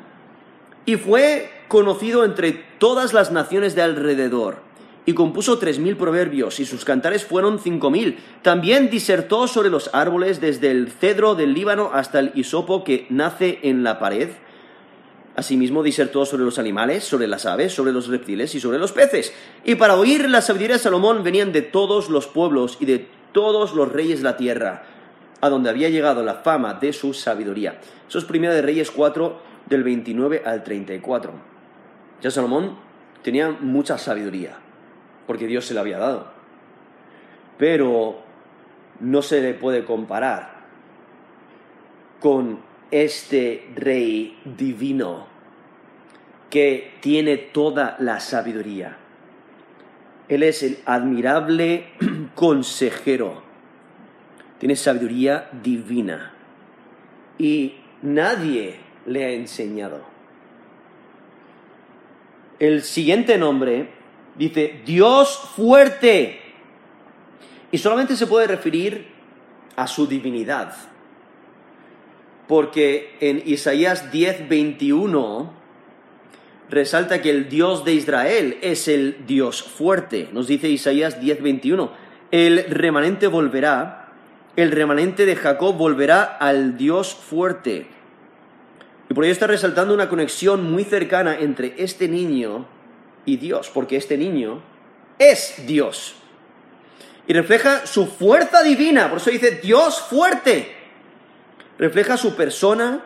y 0.85 0.95
fue 0.95 1.49
conocido 1.67 2.23
entre 2.23 2.51
todas 2.79 3.13
las 3.13 3.31
naciones 3.31 3.75
de 3.75 3.81
alrededor, 3.81 4.57
y 5.05 5.13
compuso 5.13 5.57
tres 5.57 5.79
mil 5.79 5.97
proverbios, 5.97 6.59
y 6.59 6.65
sus 6.65 6.85
cantares 6.85 7.25
fueron 7.25 7.59
cinco 7.59 7.89
mil. 7.89 8.19
También 8.41 8.89
disertó 8.89 9.47
sobre 9.47 9.69
los 9.69 9.89
árboles 9.93 10.41
desde 10.41 10.71
el 10.71 10.91
cedro 10.91 11.35
del 11.35 11.53
Líbano 11.53 11.91
hasta 11.93 12.19
el 12.19 12.31
hisopo 12.35 12.83
que 12.83 13.07
nace 13.09 13.59
en 13.63 13.83
la 13.83 13.99
pared. 13.99 14.29
Asimismo 15.35 15.81
disertó 15.81 16.25
sobre 16.25 16.43
los 16.43 16.59
animales, 16.59 17.03
sobre 17.03 17.27
las 17.27 17.45
aves, 17.45 17.73
sobre 17.73 17.93
los 17.93 18.07
reptiles 18.07 18.53
y 18.53 18.59
sobre 18.59 18.79
los 18.79 18.91
peces. 18.91 19.33
Y 19.63 19.75
para 19.75 19.95
oír 19.95 20.29
la 20.29 20.41
sabiduría 20.41 20.75
de 20.75 20.83
Salomón 20.83 21.23
venían 21.23 21.51
de 21.51 21.61
todos 21.61 22.09
los 22.09 22.27
pueblos 22.27 22.77
y 22.79 22.85
de 22.85 23.07
todos 23.31 23.73
los 23.73 23.91
reyes 23.91 24.19
de 24.19 24.23
la 24.25 24.37
tierra 24.37 24.83
a 25.41 25.49
donde 25.49 25.69
había 25.69 25.89
llegado 25.89 26.23
la 26.23 26.35
fama 26.35 26.75
de 26.75 26.93
su 26.93 27.13
sabiduría. 27.13 27.79
Eso 28.07 28.19
es 28.19 28.25
Primera 28.25 28.53
de 28.53 28.61
Reyes 28.61 28.91
4, 28.91 29.51
del 29.67 29.83
29 29.83 30.43
al 30.45 30.63
34. 30.63 31.31
Ya 32.21 32.31
Salomón 32.31 32.77
tenía 33.23 33.49
mucha 33.49 33.97
sabiduría, 33.97 34.57
porque 35.25 35.47
Dios 35.47 35.65
se 35.65 35.73
la 35.73 35.81
había 35.81 35.97
dado. 35.97 36.27
Pero 37.57 38.19
no 38.99 39.21
se 39.21 39.41
le 39.41 39.53
puede 39.55 39.83
comparar 39.83 40.61
con 42.19 42.59
este 42.91 43.67
rey 43.75 44.39
divino 44.45 45.25
que 46.51 46.93
tiene 46.99 47.37
toda 47.37 47.95
la 47.99 48.19
sabiduría. 48.19 48.97
Él 50.27 50.43
es 50.43 50.61
el 50.61 50.79
admirable 50.85 51.87
consejero 52.35 53.50
tiene 54.61 54.75
sabiduría 54.75 55.49
divina 55.63 56.33
y 57.39 57.77
nadie 58.03 58.75
le 59.07 59.25
ha 59.25 59.29
enseñado. 59.31 60.01
El 62.59 62.83
siguiente 62.83 63.39
nombre 63.39 63.89
dice 64.35 64.81
Dios 64.85 65.49
fuerte 65.55 66.39
y 67.71 67.79
solamente 67.79 68.15
se 68.15 68.27
puede 68.27 68.45
referir 68.45 69.07
a 69.75 69.87
su 69.87 70.05
divinidad. 70.05 70.75
Porque 72.47 73.15
en 73.19 73.41
Isaías 73.43 74.11
10:21 74.11 75.49
resalta 76.69 77.19
que 77.23 77.31
el 77.31 77.49
Dios 77.49 77.83
de 77.83 77.95
Israel 77.95 78.59
es 78.61 78.87
el 78.87 79.25
Dios 79.25 79.63
fuerte. 79.63 80.29
Nos 80.31 80.45
dice 80.45 80.69
Isaías 80.69 81.19
10:21, 81.19 81.89
el 82.29 82.65
remanente 82.69 83.25
volverá 83.25 84.00
el 84.55 84.71
remanente 84.71 85.25
de 85.25 85.35
Jacob 85.35 85.75
volverá 85.75 86.23
al 86.23 86.77
Dios 86.77 87.15
fuerte. 87.15 87.87
Y 89.09 89.13
por 89.13 89.23
ello 89.23 89.33
está 89.33 89.47
resaltando 89.47 89.93
una 89.93 90.09
conexión 90.09 90.69
muy 90.71 90.83
cercana 90.83 91.37
entre 91.39 91.75
este 91.77 92.07
niño 92.07 92.65
y 93.25 93.37
Dios, 93.37 93.69
porque 93.73 93.97
este 93.97 94.17
niño 94.17 94.61
es 95.19 95.55
Dios. 95.65 96.15
Y 97.27 97.33
refleja 97.33 97.85
su 97.85 98.07
fuerza 98.07 98.63
divina, 98.63 99.09
por 99.09 99.19
eso 99.19 99.29
dice 99.29 99.59
Dios 99.61 100.01
fuerte. 100.01 100.75
Refleja 101.77 102.17
su 102.17 102.35
persona 102.35 103.03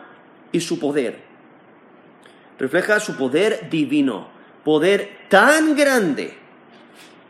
y 0.52 0.60
su 0.60 0.78
poder. 0.78 1.20
Refleja 2.58 2.98
su 3.00 3.16
poder 3.16 3.68
divino, 3.70 4.28
poder 4.64 5.26
tan 5.28 5.76
grande 5.76 6.34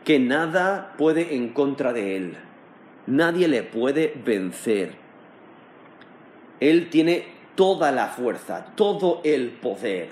que 0.03 0.19
nada 0.19 0.93
puede 0.97 1.35
en 1.35 1.49
contra 1.49 1.93
de 1.93 2.15
él 2.15 2.37
nadie 3.07 3.47
le 3.47 3.63
puede 3.63 4.13
vencer. 4.23 4.95
Él 6.59 6.89
tiene 6.89 7.27
toda 7.55 7.91
la 7.91 8.07
fuerza, 8.07 8.67
todo 8.75 9.21
el 9.23 9.49
poder, 9.49 10.09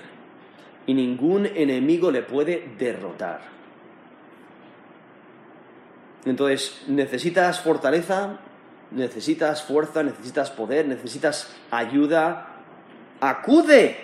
y 0.86 0.94
ningún 0.94 1.46
enemigo 1.46 2.10
le 2.10 2.22
puede 2.22 2.68
derrotar. 2.78 3.40
Entonces, 6.24 6.82
necesitas 6.88 7.60
fortaleza, 7.60 8.40
necesitas 8.90 9.62
fuerza, 9.62 10.02
necesitas 10.02 10.50
poder, 10.50 10.86
necesitas 10.86 11.54
ayuda. 11.70 12.48
Acude 13.20 13.96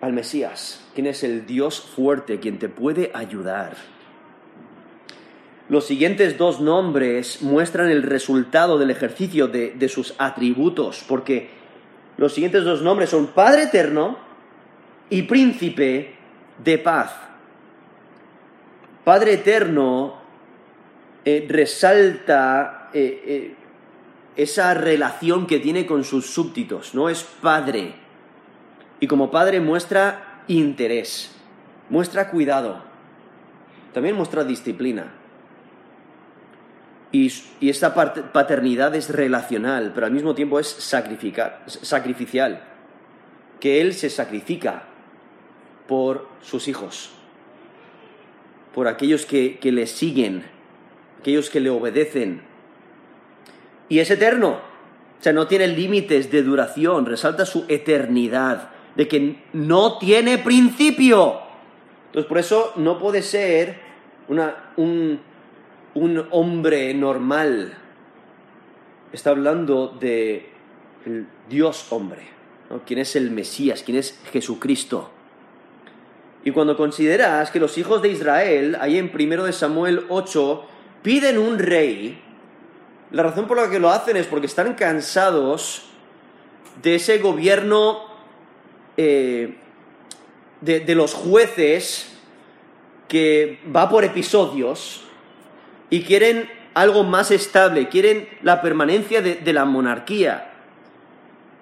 al 0.00 0.12
Mesías, 0.12 0.84
quien 0.94 1.06
es 1.06 1.22
el 1.22 1.46
Dios 1.46 1.80
fuerte, 1.80 2.40
quien 2.40 2.58
te 2.58 2.68
puede 2.68 3.12
ayudar. 3.14 3.76
Los 5.68 5.86
siguientes 5.86 6.38
dos 6.38 6.60
nombres 6.60 7.42
muestran 7.42 7.90
el 7.90 8.02
resultado 8.02 8.78
del 8.78 8.90
ejercicio 8.90 9.48
de, 9.48 9.88
sus 9.88 10.14
atributos, 10.16 11.04
porque 11.06 11.50
los 12.16 12.32
siguientes 12.32 12.64
dos 12.64 12.80
nombres 12.80 13.10
son 13.10 13.28
Padre 13.28 13.64
Eterno 13.64 14.18
y 15.10 15.22
Príncipe 15.22 16.14
de 16.64 16.78
Paz. 16.78 17.14
Padre 19.04 19.34
Eterno 19.34 20.14
eh, 21.24 21.46
resalta 21.48 22.88
eh, 22.94 23.22
eh, 23.26 23.54
esa 24.36 24.72
relación 24.72 25.46
que 25.46 25.58
tiene 25.58 25.84
con 25.84 26.02
sus 26.02 26.30
súbditos, 26.30 26.94
¿no? 26.94 27.10
Es 27.10 27.24
Padre. 27.24 27.92
Y 29.00 29.06
como 29.06 29.30
Padre 29.30 29.60
muestra 29.60 30.44
interés, 30.48 31.36
muestra 31.90 32.30
cuidado, 32.30 32.82
también 33.92 34.16
muestra 34.16 34.44
disciplina. 34.44 35.17
Y, 37.10 37.32
esta 37.60 37.94
paternidad 37.94 38.94
es 38.94 39.10
relacional, 39.10 39.92
pero 39.94 40.06
al 40.06 40.12
mismo 40.12 40.34
tiempo 40.34 40.60
es 40.60 40.66
sacrificial. 40.68 42.62
Que 43.60 43.80
Él 43.80 43.94
se 43.94 44.10
sacrifica 44.10 44.84
por 45.86 46.28
sus 46.42 46.68
hijos, 46.68 47.10
por 48.74 48.88
aquellos 48.88 49.24
que, 49.24 49.58
que 49.58 49.72
le 49.72 49.86
siguen, 49.86 50.44
aquellos 51.20 51.48
que 51.50 51.60
le 51.60 51.70
obedecen. 51.70 52.42
Y 53.88 54.00
es 54.00 54.10
eterno, 54.10 54.60
o 55.18 55.22
sea, 55.22 55.32
no 55.32 55.46
tiene 55.48 55.66
límites 55.66 56.30
de 56.30 56.42
duración, 56.42 57.06
resalta 57.06 57.46
su 57.46 57.64
eternidad, 57.68 58.70
de 58.94 59.08
que 59.08 59.42
no 59.52 59.98
tiene 59.98 60.38
principio. 60.38 61.40
Entonces, 62.06 62.28
por 62.28 62.38
eso 62.38 62.72
no 62.76 62.98
puede 62.98 63.22
ser 63.22 63.80
una, 64.28 64.72
un, 64.76 65.20
un 65.94 66.26
hombre 66.30 66.92
normal. 66.94 67.74
Está 69.12 69.30
hablando 69.30 69.88
de 69.88 70.50
Dios 71.48 71.86
hombre, 71.90 72.22
¿no? 72.70 72.82
quién 72.84 73.00
es 73.00 73.16
el 73.16 73.30
Mesías, 73.30 73.82
quién 73.82 73.98
es 73.98 74.18
Jesucristo. 74.32 75.10
Y 76.44 76.50
cuando 76.50 76.76
consideras 76.76 77.50
que 77.50 77.60
los 77.60 77.76
hijos 77.78 78.02
de 78.02 78.10
Israel, 78.10 78.76
ahí 78.80 78.98
en 78.98 79.10
1 79.12 79.44
de 79.44 79.52
Samuel 79.52 80.06
8, 80.08 80.64
piden 81.02 81.38
un 81.38 81.58
rey, 81.58 82.20
la 83.10 83.22
razón 83.22 83.46
por 83.46 83.56
la 83.56 83.70
que 83.70 83.78
lo 83.78 83.90
hacen 83.90 84.16
es 84.16 84.26
porque 84.26 84.46
están 84.46 84.74
cansados 84.74 85.86
de 86.82 86.96
ese 86.96 87.18
gobierno 87.18 88.04
eh, 88.96 89.56
de 90.60 90.94
los 90.94 91.14
jueces 91.14 92.18
que 93.08 93.58
va 93.74 93.88
por 93.88 94.04
episodios, 94.04 95.07
y 95.90 96.02
quieren 96.02 96.48
algo 96.74 97.04
más 97.04 97.30
estable, 97.30 97.88
quieren 97.88 98.28
la 98.42 98.62
permanencia 98.62 99.20
de, 99.22 99.52
la 99.52 99.64
monarquía. 99.64 100.52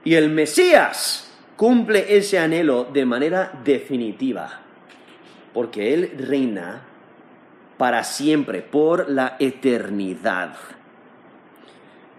Y 0.05 0.15
el 0.15 0.31
Mesías 0.31 1.33
cumple 1.57 2.17
ese 2.17 2.39
anhelo 2.39 2.85
de 2.85 3.07
manera 3.07 3.53
definitiva, 3.65 4.61
porque 5.55 5.95
Él 5.95 6.13
reina 6.19 6.83
para 7.79 8.05
siempre, 8.05 8.63
por 8.63 9.09
la 9.09 9.37
eternidad. 9.39 10.55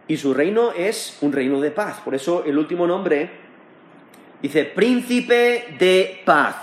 Y 0.08 0.18
su 0.18 0.34
reino 0.34 0.72
es 0.72 1.18
un 1.22 1.34
reino 1.34 1.60
de 1.60 1.72
paz. 1.72 2.00
Por 2.04 2.16
eso 2.16 2.44
el 2.46 2.58
último 2.58 2.88
nombre 2.88 3.30
dice 4.42 4.66
príncipe 4.66 5.76
de 5.78 6.22
paz. 6.24 6.56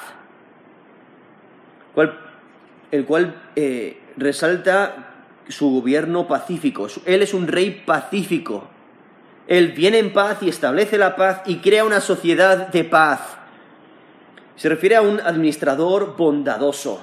¿Cuál 1.94 2.24
el 2.94 3.04
cual 3.06 3.34
eh, 3.56 3.98
resalta 4.16 5.13
su 5.48 5.70
gobierno 5.70 6.26
pacífico. 6.26 6.88
Él 7.04 7.22
es 7.22 7.34
un 7.34 7.46
rey 7.46 7.82
pacífico. 7.84 8.68
Él 9.46 9.72
viene 9.72 9.98
en 9.98 10.12
paz 10.12 10.42
y 10.42 10.48
establece 10.48 10.96
la 10.98 11.16
paz 11.16 11.42
y 11.46 11.56
crea 11.56 11.84
una 11.84 12.00
sociedad 12.00 12.68
de 12.68 12.84
paz. 12.84 13.20
Se 14.56 14.68
refiere 14.68 14.96
a 14.96 15.02
un 15.02 15.20
administrador 15.20 16.16
bondadoso, 16.16 17.02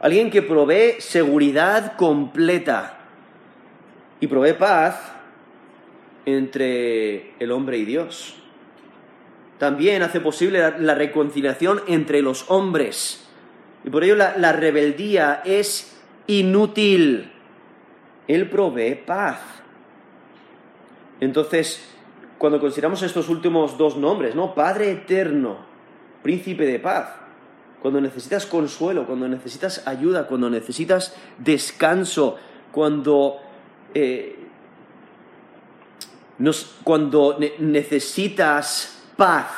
alguien 0.00 0.30
que 0.30 0.42
provee 0.42 1.00
seguridad 1.00 1.96
completa 1.96 2.98
y 4.20 4.26
provee 4.26 4.54
paz 4.54 5.12
entre 6.24 7.34
el 7.38 7.52
hombre 7.52 7.78
y 7.78 7.84
Dios. 7.84 8.36
También 9.58 10.02
hace 10.02 10.20
posible 10.20 10.72
la, 10.78 10.94
reconciliación 10.94 11.82
entre 11.86 12.22
los 12.22 12.46
hombres. 12.48 13.28
Y 13.84 13.90
por 13.90 14.04
ello 14.04 14.16
la, 14.16 14.52
rebeldía 14.52 15.42
es 15.44 15.99
inútil. 16.38 17.30
Él 18.28 18.48
provee 18.48 18.94
paz. 18.94 19.40
Entonces, 21.20 21.84
cuando 22.38 22.60
consideramos 22.60 23.02
estos 23.02 23.28
últimos 23.28 23.76
dos 23.76 23.96
nombres, 23.96 24.34
¿no? 24.34 24.54
Padre 24.54 24.92
eterno, 24.92 25.58
príncipe 26.22 26.64
de 26.64 26.78
paz, 26.78 27.08
cuando 27.82 28.00
necesitas 28.00 28.46
consuelo, 28.46 29.06
cuando 29.06 29.26
necesitas 29.28 29.86
ayuda, 29.86 30.26
cuando 30.26 30.48
necesitas 30.48 31.16
descanso, 31.38 32.36
cuando, 32.72 33.38
eh, 33.92 34.36
cuando 36.84 37.38
necesitas 37.58 39.02
paz 39.16 39.48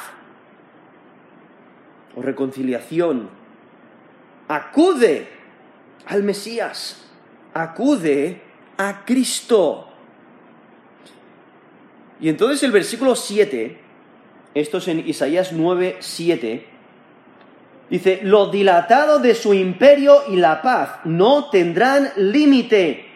o 2.16 2.22
reconciliación, 2.22 3.28
acude 4.48 5.41
al 6.06 6.22
Mesías, 6.22 7.04
acude 7.54 8.40
a 8.76 9.04
Cristo. 9.04 9.88
Y 12.20 12.28
entonces 12.28 12.62
el 12.62 12.72
versículo 12.72 13.16
7, 13.16 13.78
esto 14.54 14.78
es 14.78 14.88
en 14.88 15.08
Isaías 15.08 15.52
9, 15.52 15.96
7, 16.00 16.66
dice, 17.90 18.20
lo 18.22 18.50
dilatado 18.50 19.18
de 19.18 19.34
su 19.34 19.54
imperio 19.54 20.22
y 20.28 20.36
la 20.36 20.62
paz 20.62 21.00
no 21.04 21.50
tendrán 21.50 22.10
límite 22.16 23.06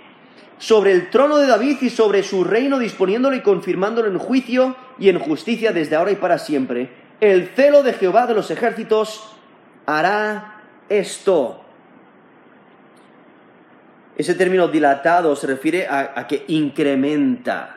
sobre 0.59 0.93
el 0.93 1.11
trono 1.11 1.37
de 1.37 1.47
David 1.47 1.79
y 1.83 1.91
sobre 1.91 2.23
su 2.23 2.45
reino, 2.45 2.79
disponiéndolo 2.79 3.37
y 3.37 3.43
confirmándolo 3.43 4.09
en 4.09 4.19
juicio 4.19 4.77
y 4.99 5.09
en 5.09 5.19
justicia 5.19 5.73
desde 5.73 5.97
ahora 5.97 6.13
y 6.13 6.17
para 6.17 6.39
siempre. 6.39 6.91
El 7.21 7.49
celo 7.49 7.83
de 7.83 7.93
Jehová 7.93 8.27
de 8.27 8.35
los 8.35 8.51
ejércitos 8.51 9.37
hará 9.87 10.63
esto. 10.89 11.66
Ese 14.17 14.35
término 14.35 14.69
dilatado 14.69 15.37
se 15.37 15.47
refiere 15.47 15.87
a, 15.89 16.27
que 16.27 16.45
incrementa, 16.49 17.77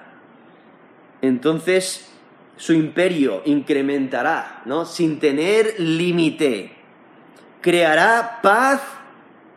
entonces 1.22 2.10
su 2.56 2.74
imperio 2.74 3.42
incrementará, 3.46 4.62
¿no? 4.66 4.86
Sin 4.86 5.20
tener 5.20 5.80
límite. 5.80 6.72
Creará 7.62 8.40
paz 8.42 8.82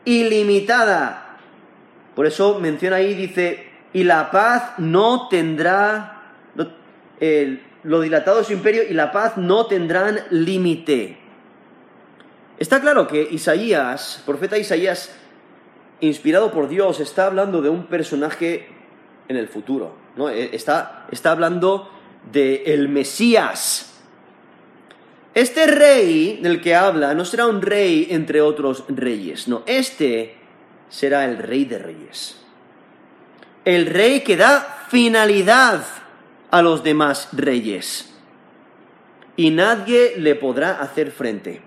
ilimitada. 0.04 1.38
Por 2.16 2.26
eso 2.26 2.58
menciona 2.58 2.96
ahí, 2.96 3.14
dice, 3.14 3.68
y 3.92 4.02
la 4.04 4.30
paz 4.30 4.72
no 4.78 5.28
tendrá, 5.28 6.22
lo 7.84 8.00
dilatado 8.00 8.38
de 8.38 8.44
su 8.44 8.52
imperio 8.52 8.82
y 8.88 8.94
la 8.94 9.12
paz 9.12 9.36
no 9.36 9.66
tendrán 9.66 10.20
límite. 10.30 11.18
Está 12.58 12.80
claro 12.80 13.06
que 13.08 13.28
Isaías, 13.30 14.22
profeta 14.26 14.58
Isaías, 14.58 15.12
inspirado 16.02 16.50
por 16.50 16.68
Dios, 16.68 17.00
está 17.00 17.26
hablando 17.26 17.62
de 17.62 17.70
un 17.70 17.86
personaje 17.86 18.68
en 19.28 19.36
el 19.36 19.48
futuro. 19.48 19.94
¿no? 20.16 20.28
E, 20.28 20.54
está, 20.54 21.06
está 21.10 21.30
hablando 21.30 21.90
de 22.30 22.64
el 22.66 22.88
Mesías. 22.88 24.00
Este 25.34 25.66
rey 25.66 26.40
del 26.42 26.60
que 26.60 26.74
habla 26.74 27.14
no 27.14 27.24
será 27.24 27.46
un 27.46 27.62
rey 27.62 28.08
entre 28.10 28.42
otros 28.42 28.84
reyes, 28.88 29.48
no, 29.48 29.62
este 29.64 30.36
será 30.90 31.24
el 31.24 31.38
rey 31.38 31.64
de 31.64 31.78
reyes. 31.78 32.38
El 33.64 33.86
rey 33.86 34.20
que 34.20 34.36
da 34.36 34.86
finalidad 34.88 35.84
a 36.50 36.60
los 36.60 36.82
demás 36.82 37.28
reyes. 37.32 38.12
Y 39.36 39.50
nadie 39.50 40.14
le 40.18 40.34
podrá 40.34 40.82
hacer 40.82 41.10
frente. 41.10 41.62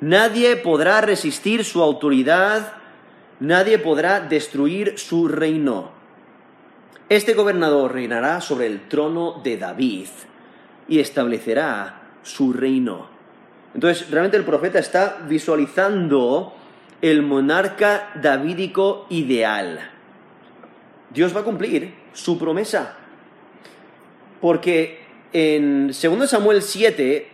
Nadie 0.00 0.56
podrá 0.56 1.02
resistir 1.02 1.64
su 1.64 1.82
autoridad, 1.82 2.72
nadie 3.44 3.78
podrá 3.78 4.20
destruir 4.20 4.98
su 4.98 5.28
reino. 5.28 5.90
Este 7.08 7.34
gobernador 7.34 7.92
reinará 7.92 8.40
sobre 8.40 8.66
el 8.66 8.88
trono 8.88 9.40
de 9.44 9.56
David 9.56 10.08
y 10.88 11.00
establecerá 11.00 12.02
su 12.22 12.52
reino. 12.52 13.08
Entonces, 13.74 14.10
realmente 14.10 14.36
el 14.36 14.44
profeta 14.44 14.78
está 14.78 15.18
visualizando 15.28 16.54
el 17.02 17.22
monarca 17.22 18.10
davídico 18.14 19.06
ideal. 19.10 19.90
Dios 21.10 21.36
va 21.36 21.40
a 21.40 21.44
cumplir 21.44 21.94
su 22.12 22.38
promesa. 22.38 22.96
Porque 24.40 25.04
en 25.32 25.88
2 25.88 26.30
Samuel 26.30 26.62
7, 26.62 27.28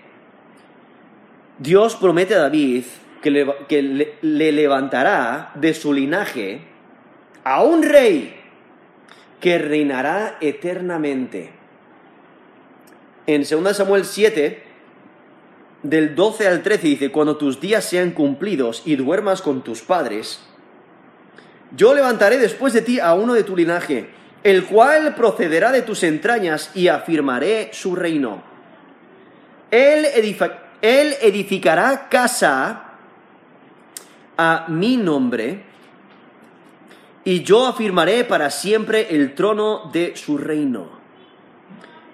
Dios 1.59 1.97
promete 1.97 2.35
a 2.35 2.41
David 2.41 2.85
que, 3.21 3.31
le, 3.31 4.15
le 4.23 4.53
levantará 4.53 5.53
de 5.55 5.75
su 5.75 5.93
linaje 5.93 6.61
a 7.45 7.63
un 7.63 7.83
rey 7.83 8.37
que 9.41 9.59
reinará 9.59 10.39
eternamente. 10.41 11.51
En 13.27 13.43
2 13.43 13.77
Samuel 13.77 14.05
7, 14.05 14.63
del 15.83 16.15
12 16.15 16.47
al 16.47 16.63
13 16.63 16.87
dice, 16.87 17.11
cuando 17.11 17.37
tus 17.37 17.61
días 17.61 17.85
sean 17.85 18.11
cumplidos 18.11 18.83
y 18.85 18.97
duermas 18.97 19.41
con 19.41 19.63
tus 19.63 19.83
padres, 19.83 20.41
yo 21.77 21.95
levantaré 21.95 22.39
después 22.39 22.73
de 22.73 22.83
ti 22.83 23.01
a 23.01 23.15
uno 23.15 23.35
de 23.35 23.45
tu 23.45 23.57
linaje, 23.57 24.11
el 24.43 24.65
cual 24.65 25.15
procederá 25.15 25.71
de 25.71 25.83
tus 25.83 26.03
entrañas 26.03 26.71
y 26.75 26.89
afirmaré 26.89 27.71
su 27.73 27.95
reino. 27.95 28.43
Él 29.71 30.07
edificará 31.23 32.09
casa 32.09 32.90
a 34.43 34.65
mi 34.69 34.97
nombre 34.97 35.61
y 37.25 37.43
yo 37.43 37.67
afirmaré 37.67 38.25
para 38.25 38.49
siempre 38.49 39.09
el 39.11 39.35
trono 39.35 39.91
de 39.93 40.17
su 40.17 40.39
reino. 40.39 40.89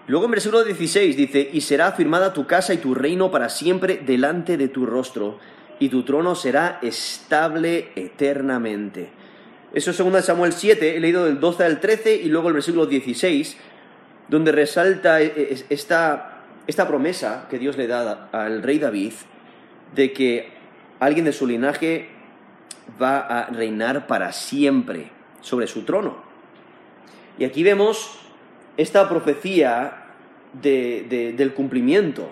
Luego 0.08 0.24
en 0.24 0.32
versículo 0.32 0.64
16 0.64 1.16
dice, 1.16 1.48
y 1.52 1.60
será 1.60 1.86
afirmada 1.86 2.32
tu 2.32 2.44
casa 2.44 2.74
y 2.74 2.78
tu 2.78 2.96
reino 2.96 3.30
para 3.30 3.48
siempre 3.48 4.02
delante 4.04 4.56
de 4.56 4.66
tu 4.66 4.86
rostro, 4.86 5.38
y 5.78 5.88
tu 5.88 6.02
trono 6.02 6.34
será 6.34 6.80
estable 6.82 7.90
eternamente. 7.94 9.08
Eso 9.72 9.92
es 9.92 9.96
2 9.96 10.24
Samuel 10.24 10.52
7, 10.52 10.96
he 10.96 11.00
leído 11.00 11.26
del 11.26 11.38
12 11.38 11.62
al 11.62 11.80
13 11.80 12.16
y 12.16 12.28
luego 12.28 12.48
el 12.48 12.54
versículo 12.54 12.86
16, 12.86 13.56
donde 14.28 14.50
resalta 14.50 15.20
e, 15.20 15.26
e, 15.26 15.64
esta, 15.68 16.42
esta 16.66 16.88
promesa 16.88 17.46
que 17.48 17.60
Dios 17.60 17.76
le 17.76 17.86
da 17.86 18.30
al 18.32 18.64
rey 18.64 18.80
David 18.80 19.12
de 19.94 20.12
que 20.12 20.48
alguien 20.98 21.24
de 21.24 21.32
su 21.32 21.46
linaje 21.46 22.15
va 23.00 23.18
a 23.18 23.46
reinar 23.46 24.06
para 24.06 24.32
siempre 24.32 25.10
sobre 25.40 25.66
su 25.66 25.82
trono. 25.84 26.16
Y 27.38 27.44
aquí 27.44 27.62
vemos 27.62 28.18
esta 28.76 29.08
profecía 29.08 30.04
del 30.52 31.52
cumplimiento 31.54 32.30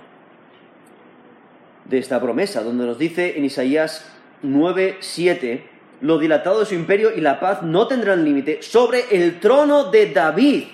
de 1.84 1.98
esta 1.98 2.20
promesa, 2.20 2.62
donde 2.62 2.86
nos 2.86 2.98
dice 2.98 3.36
en 3.36 3.44
Isaías 3.44 4.10
9, 4.42 4.96
7, 5.00 5.68
lo 6.00 6.18
dilatado 6.18 6.60
de 6.60 6.66
su 6.66 6.74
imperio 6.74 7.14
y 7.14 7.20
la 7.20 7.40
paz 7.40 7.62
no 7.62 7.86
tendrán 7.86 8.24
límite 8.24 8.62
sobre 8.62 9.04
el 9.10 9.40
trono 9.40 9.90
de 9.90 10.12
David 10.12 10.64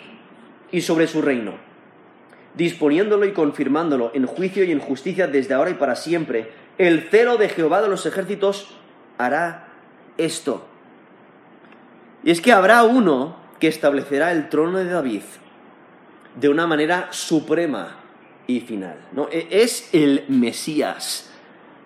y 0.71 0.81
sobre 0.81 1.09
su 1.09 1.21
reino, 1.21 1.55
disponiéndolo 2.55 3.27
y 3.27 3.33
confirmándolo 3.33 4.13
en 4.15 4.27
juicio 4.27 4.65
y 4.65 4.73
en 4.73 4.79
justicia 4.79 5.27
desde 5.27 5.55
ahora 5.55 5.71
y 5.71 5.75
para 5.75 5.97
siempre. 5.97 6.51
El 6.79 7.03
celo 7.11 7.37
de 7.37 7.49
Jehová 7.49 7.83
de 7.83 7.89
los 7.89 8.07
ejércitos 8.07 8.69
hará 9.25 9.69
esto. 10.17 10.67
Y 12.23 12.31
es 12.31 12.41
que 12.41 12.53
habrá 12.53 12.83
uno 12.83 13.37
que 13.59 13.69
establecerá 13.69 14.33
el 14.33 14.49
trono 14.49 14.79
de 14.79 14.87
David 14.87 15.23
de 16.35 16.49
una 16.49 16.67
manera 16.67 17.09
suprema 17.11 17.97
y 18.47 18.61
final. 18.61 18.97
¿no? 19.13 19.29
E-, 19.31 19.49
es 19.51 19.91
el 19.93 20.25
Mesías. 20.29 21.31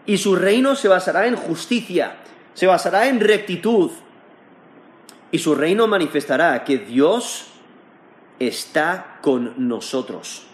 Y 0.07 0.19
su 0.19 0.37
reino 0.37 0.77
se 0.77 0.89
basará 0.89 1.27
en 1.27 1.37
justicia, 1.37 2.17
se 2.55 2.67
basará 2.67 3.09
en 3.09 3.21
rectitud. 3.21 3.91
Y 5.31 5.39
su 5.39 5.55
reino 5.55 5.87
manifestará 5.87 6.63
que 6.65 6.79
Dios 6.79 7.49
está 8.39 9.19
con 9.21 9.69
nosotros. 9.69 10.47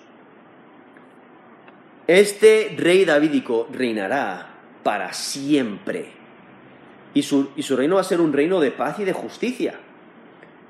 Este 2.06 2.74
rey 2.76 3.04
davídico 3.04 3.68
reinará 3.70 4.54
para 4.82 5.12
siempre 5.12 6.19
y 7.14 7.22
su, 7.22 7.76
reino 7.76 7.96
va 7.96 8.02
a 8.02 8.04
ser 8.04 8.20
un 8.20 8.32
reino 8.32 8.60
de 8.60 8.70
paz 8.70 8.98
y 8.98 9.04
de 9.04 9.12
justicia. 9.12 9.74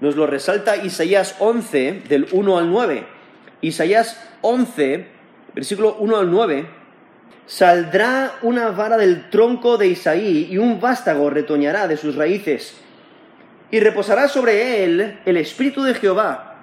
Nos 0.01 0.17
lo 0.17 0.27
resalta 0.27 0.77
Isaías 0.77 1.37
11, 1.39 2.05
del 2.09 2.27
1 2.33 2.59
al 2.59 2.71
9. 2.71 3.05
Isaías 3.61 4.19
11, 4.41 5.07
versículo 5.55 5.97
1 5.99 6.17
al 6.17 6.31
9. 6.31 6.67
Saldrá 7.47 8.39
una 8.43 8.71
vara 8.71 8.97
del 8.97 9.29
tronco 9.29 9.77
de 9.77 9.89
Isaí 9.89 10.49
y 10.51 10.57
un 10.57 10.81
vástago 10.81 11.29
retoñará 11.29 11.87
de 11.87 11.99
sus 11.99 12.15
raíces. 12.15 12.75
Y 13.71 13.81
reposará 13.81 14.29
sobre 14.29 14.85
él 14.85 15.21
el 15.27 15.37
espíritu 15.37 15.83
de 15.83 15.95
Jehová, 15.95 16.63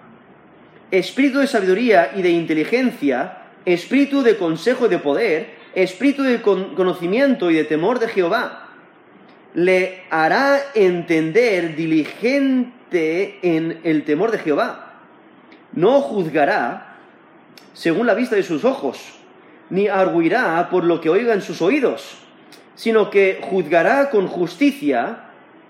espíritu 0.90 1.40
de 1.40 1.48
sabiduría 1.48 2.14
y 2.16 2.22
de 2.22 2.32
inteligencia, 2.32 3.44
espíritu 3.66 4.24
de 4.24 4.38
consejo 4.38 4.88
y 4.88 4.90
de 4.90 5.00
poder, 5.00 5.50
espíritu 5.76 6.24
de 6.24 6.42
conocimiento 6.42 7.52
y 7.52 7.56
de 7.56 7.64
temor 7.66 8.00
de 8.00 8.08
Jehová 8.08 8.67
le 9.58 10.04
hará 10.12 10.60
entender 10.76 11.76
diligente 11.76 13.40
en 13.42 13.80
el 13.84 14.06
temor 14.06 14.30
de 14.30 14.38
Jehová. 14.38 15.00
No 15.74 16.00
juzgará 16.02 16.98
según 17.74 18.06
la 18.06 18.14
vista 18.14 18.36
de 18.36 18.44
sus 18.44 18.64
ojos, 18.64 19.16
ni 19.72 19.88
arguirá 19.88 20.70
por 20.70 20.84
lo 20.84 21.02
que 21.02 21.10
oigan 21.10 21.42
sus 21.42 21.64
oídos, 21.64 22.20
sino 22.76 23.10
que 23.10 23.40
juzgará 23.42 24.12
con 24.12 24.28
justicia 24.28 25.24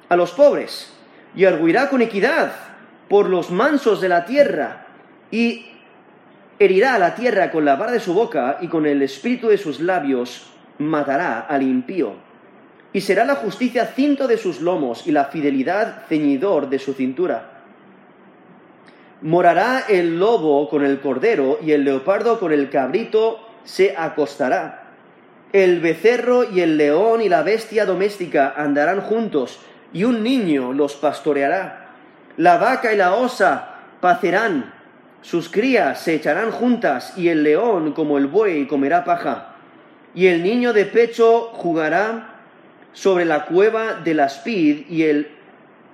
a 0.10 0.18
los 0.18 0.34
pobres, 0.34 0.94
y 1.34 1.46
arguirá 1.46 1.90
con 1.90 2.02
equidad 2.02 2.52
por 3.08 3.30
los 3.30 3.52
mansos 3.52 4.02
de 4.02 4.10
la 4.10 4.26
tierra, 4.26 4.86
y 5.32 5.66
herirá 6.60 6.96
a 6.96 7.00
la 7.00 7.16
tierra 7.16 7.52
con 7.52 7.64
la 7.64 7.78
vara 7.78 7.94
de 7.94 8.02
su 8.02 8.14
boca, 8.14 8.58
y 8.60 8.68
con 8.68 8.86
el 8.86 9.02
espíritu 9.02 9.48
de 9.48 9.58
sus 9.58 9.80
labios 9.80 10.52
matará 10.78 11.40
al 11.40 11.64
impío 11.64 12.27
y 12.94 13.02
será 13.02 13.26
la 13.26 13.36
justicia 13.36 13.86
cinto 13.86 14.28
de 14.28 14.38
sus 14.38 14.62
lomos 14.62 15.06
y 15.08 15.12
la 15.12 15.26
fidelidad 15.26 16.06
ceñidor 16.08 16.70
de 16.70 16.80
su 16.80 16.94
cintura. 16.94 17.58
Morará 19.22 19.86
el 19.90 20.20
lobo 20.20 20.70
con 20.70 20.86
el 20.86 21.00
cordero 21.00 21.60
y 21.64 21.72
el 21.72 21.84
leopardo 21.84 22.40
con 22.40 22.52
el 22.52 22.70
cabrito 22.70 23.40
se 23.64 23.96
acostará. 23.98 24.84
El 25.54 25.80
becerro 25.80 26.44
y 26.50 26.62
el 26.62 26.78
león 26.78 27.22
y 27.22 27.30
la 27.30 27.42
bestia 27.42 27.86
doméstica 27.86 28.54
andarán 28.56 29.02
juntos 29.02 29.60
y 29.94 30.04
un 30.04 30.24
niño 30.24 30.74
los 30.74 30.96
pastoreará. 30.96 31.88
La 32.38 32.58
vaca 32.58 32.94
y 32.94 32.98
la 32.98 33.16
osa 33.16 33.76
pacerán, 34.00 34.74
sus 35.22 35.50
crías 35.50 36.02
se 36.02 36.14
echarán 36.14 36.52
juntas 36.52 37.18
y 37.18 37.30
el 37.30 37.44
león 37.44 37.94
como 37.94 38.18
el 38.18 38.28
buey 38.28 38.68
comerá 38.68 39.04
paja. 39.04 39.56
Y 40.14 40.28
el 40.28 40.44
niño 40.44 40.74
de 40.74 40.86
pecho 40.86 41.50
jugará 41.54 42.37
sobre 42.98 43.26
la 43.26 43.46
cueva 43.46 43.94
de 44.04 44.16
la 44.16 44.28
spid 44.28 44.90
y 44.90 45.04
el 45.04 45.28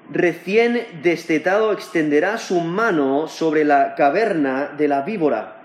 recién 0.10 0.88
destetado 1.04 1.74
extenderá 1.74 2.38
su 2.38 2.62
mano 2.62 3.28
sobre 3.28 3.66
la 3.66 3.96
caverna 3.96 4.72
de 4.78 4.88
la 4.88 5.02
víbora. 5.02 5.64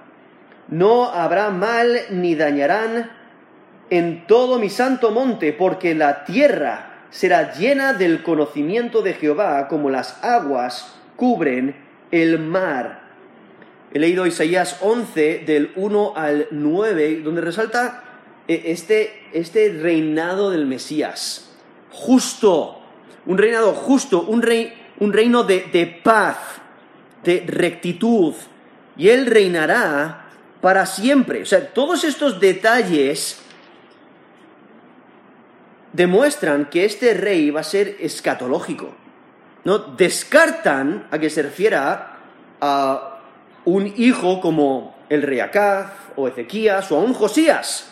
No 0.67 1.05
habrá 1.05 1.51
mal 1.51 1.97
ni 2.11 2.35
dañarán 2.35 3.13
en 3.89 4.27
todo 4.27 4.59
mi 4.59 4.69
santo 4.69 5.13
monte, 5.13 5.53
porque 5.53 5.95
la 5.95 6.25
tierra 6.25 7.05
será 7.11 7.53
llena 7.55 7.93
del 7.93 8.25
conocimiento 8.25 9.03
de 9.03 9.15
Jehová 9.15 9.69
como 9.69 9.91
las 9.91 10.23
aguas 10.25 10.93
cubren 11.15 11.77
el 12.11 12.41
mar. 12.41 13.03
He 13.95 14.01
leído 14.01 14.27
Isaías 14.27 14.79
11 14.81 15.45
del 15.47 15.71
1 15.77 16.15
al 16.17 16.49
9, 16.51 17.21
donde 17.23 17.43
resalta 17.43 18.08
este, 18.49 19.29
este 19.33 19.71
reinado 19.81 20.51
del 20.51 20.67
Mesías, 20.67 21.51
justo, 21.91 22.81
un 23.27 23.39
reinado 23.39 23.73
justo, 23.75 24.23
un, 24.23 24.45
un 25.01 25.13
reino 25.13 25.45
de, 25.45 25.67
de 25.73 25.87
paz, 25.87 26.39
de 27.23 27.45
rectitud, 27.47 28.35
y 28.97 29.11
Él 29.11 29.27
reinará 29.27 30.31
para 30.61 30.87
siempre. 30.87 31.43
O 31.43 31.47
sea, 31.47 31.69
todos 31.73 32.05
estos 32.05 32.41
detalles 32.41 33.39
demuestran 35.93 36.67
que 36.67 36.85
este 36.85 37.15
rey 37.15 37.51
va 37.51 37.61
a 37.61 37.65
ser 37.65 37.97
escatológico. 38.01 38.95
¿no? 39.65 39.79
Descartan 39.79 41.07
a 41.11 41.19
que 41.19 41.31
se 41.31 41.43
refiera 41.43 42.19
a 42.61 43.21
un 43.65 43.93
hijo 43.97 44.41
como 44.41 44.97
el 45.09 45.23
rey 45.23 45.41
Acaz 45.41 45.93
o 46.17 46.29
Ezequías 46.29 46.91
o 46.91 46.97
a 46.97 47.01
un 47.01 47.15
Josías. 47.15 47.91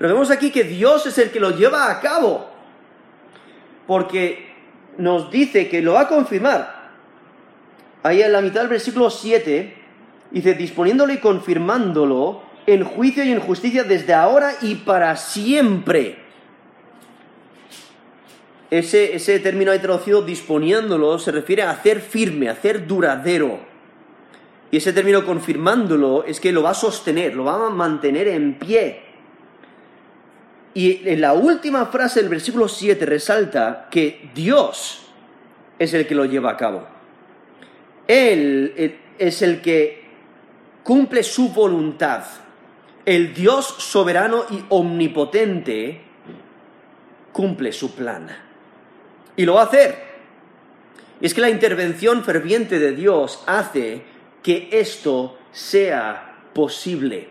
Pero 0.00 0.14
vemos 0.14 0.30
aquí 0.30 0.50
que 0.50 0.64
Dios 0.64 1.04
es 1.04 1.18
el 1.18 1.30
que 1.30 1.38
lo 1.38 1.50
lleva 1.50 1.90
a 1.90 2.00
cabo, 2.00 2.48
porque 3.86 4.50
nos 4.96 5.30
dice 5.30 5.68
que 5.68 5.82
lo 5.82 5.92
va 5.92 6.00
a 6.00 6.08
confirmar. 6.08 6.88
Ahí 8.02 8.22
en 8.22 8.32
la 8.32 8.40
mitad 8.40 8.62
del 8.62 8.70
versículo 8.70 9.10
7 9.10 9.76
dice, 10.30 10.54
disponiéndolo 10.54 11.12
y 11.12 11.18
confirmándolo 11.18 12.40
en 12.66 12.82
juicio 12.82 13.22
y 13.24 13.30
en 13.30 13.40
justicia 13.40 13.84
desde 13.84 14.14
ahora 14.14 14.54
y 14.62 14.76
para 14.76 15.14
siempre. 15.16 16.16
Ese, 18.70 19.14
ese 19.14 19.38
término 19.38 19.70
ahí 19.70 19.80
traducido 19.80 20.22
disponiéndolo 20.22 21.18
se 21.18 21.30
refiere 21.30 21.60
a 21.60 21.72
hacer 21.72 22.00
firme, 22.00 22.48
a 22.48 22.52
hacer 22.52 22.86
duradero. 22.86 23.58
Y 24.70 24.78
ese 24.78 24.94
término 24.94 25.26
confirmándolo 25.26 26.24
es 26.24 26.40
que 26.40 26.52
lo 26.52 26.62
va 26.62 26.70
a 26.70 26.74
sostener, 26.74 27.36
lo 27.36 27.44
va 27.44 27.66
a 27.66 27.68
mantener 27.68 28.28
en 28.28 28.54
pie. 28.54 29.09
Y 30.74 31.08
en 31.08 31.20
la 31.20 31.32
última 31.32 31.86
frase 31.86 32.20
del 32.20 32.28
versículo 32.28 32.68
7 32.68 33.04
resalta 33.06 33.88
que 33.90 34.30
Dios 34.34 35.06
es 35.78 35.94
el 35.94 36.06
que 36.06 36.14
lo 36.14 36.24
lleva 36.24 36.50
a 36.50 36.56
cabo. 36.56 36.86
Él 38.06 38.98
es 39.18 39.42
el 39.42 39.60
que 39.60 40.04
cumple 40.82 41.22
su 41.22 41.50
voluntad. 41.50 42.24
El 43.04 43.34
Dios 43.34 43.66
soberano 43.66 44.44
y 44.50 44.64
omnipotente 44.68 46.00
cumple 47.32 47.72
su 47.72 47.94
plan. 47.94 48.28
Y 49.36 49.44
lo 49.44 49.54
va 49.54 49.62
a 49.62 49.64
hacer. 49.64 50.10
Y 51.20 51.26
es 51.26 51.34
que 51.34 51.40
la 51.40 51.50
intervención 51.50 52.24
ferviente 52.24 52.78
de 52.78 52.92
Dios 52.92 53.42
hace 53.46 54.02
que 54.42 54.68
esto 54.72 55.38
sea 55.52 56.38
posible. 56.54 57.28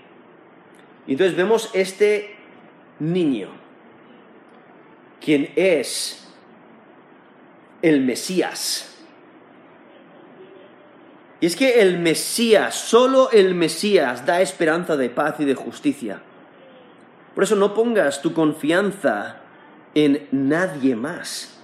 Entonces 1.07 1.35
vemos 1.35 1.69
este 1.73 2.38
niño, 2.99 3.49
quien 5.19 5.51
es 5.55 6.27
el 7.81 8.01
Mesías. 8.01 8.85
Y 11.41 11.45
es 11.45 11.55
que 11.55 11.81
el 11.81 11.99
Mesías, 11.99 12.75
solo 12.75 13.31
el 13.31 13.55
Mesías 13.55 14.25
da 14.25 14.41
esperanza 14.41 14.97
de 14.97 15.09
paz 15.09 15.39
y 15.39 15.45
de 15.45 15.55
justicia. 15.55 16.21
Por 17.33 17.43
eso 17.43 17.55
no 17.55 17.73
pongas 17.73 18.21
tu 18.21 18.33
confianza 18.33 19.37
en 19.95 20.27
nadie 20.31 20.95
más. 20.95 21.57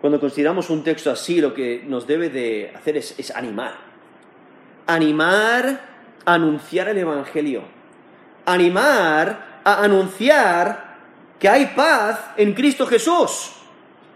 Cuando 0.00 0.20
consideramos 0.20 0.70
un 0.70 0.84
texto 0.84 1.10
así, 1.10 1.40
lo 1.40 1.52
que 1.54 1.82
nos 1.86 2.06
debe 2.06 2.28
de 2.28 2.72
hacer 2.74 2.96
es, 2.96 3.32
animar. 3.34 3.74
Animar 4.86 5.80
anunciar 6.24 6.88
el 6.88 6.98
Evangelio. 6.98 7.62
Animar 8.44 9.45
a 9.66 9.82
anunciar 9.82 10.96
que 11.40 11.48
hay 11.48 11.66
paz 11.74 12.20
en 12.36 12.54
Cristo 12.54 12.86
Jesús. 12.86 13.50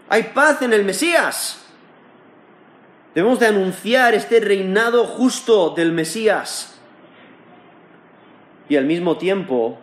Hay 0.07 0.23
paz 0.33 0.61
en 0.61 0.71
el 0.71 0.85
Mesías. 0.85 1.65
Debemos 3.13 3.37
de 3.39 3.47
anunciar 3.47 4.13
este 4.13 4.39
reinado 4.39 5.03
justo 5.03 5.71
del 5.71 5.91
Mesías. 5.91 6.79
Y 8.69 8.77
al 8.77 8.85
mismo 8.85 9.17
tiempo 9.17 9.77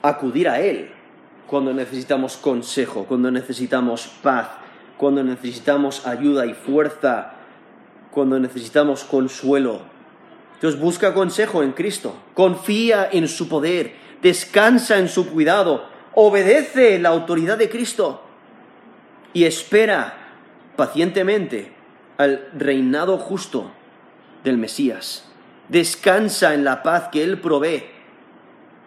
acudir 0.00 0.48
a 0.48 0.58
Él 0.58 0.90
cuando 1.46 1.74
necesitamos 1.74 2.38
consejo, 2.38 3.04
cuando 3.04 3.30
necesitamos 3.30 4.06
paz, 4.22 4.48
cuando 4.96 5.22
necesitamos 5.22 6.06
ayuda 6.06 6.46
y 6.46 6.54
fuerza, 6.54 7.34
cuando 8.10 8.40
necesitamos 8.40 9.04
consuelo. 9.04 9.82
Entonces 10.54 10.80
busca 10.80 11.12
consejo 11.12 11.62
en 11.62 11.72
Cristo, 11.72 12.14
confía 12.32 13.06
en 13.12 13.28
su 13.28 13.46
poder, 13.46 14.00
descansa 14.22 14.98
en 14.98 15.08
su 15.08 15.30
cuidado, 15.30 15.88
obedece 16.14 16.98
la 16.98 17.10
autoridad 17.10 17.58
de 17.58 17.70
Cristo 17.70 18.22
y 19.32 19.44
espera 19.44 20.16
pacientemente 20.76 21.72
al 22.18 22.48
reinado 22.54 23.18
justo 23.18 23.70
del 24.44 24.58
Mesías. 24.58 25.24
Descansa 25.68 26.54
en 26.54 26.64
la 26.64 26.82
paz 26.82 27.08
que 27.12 27.22
Él 27.22 27.40
provee 27.40 27.84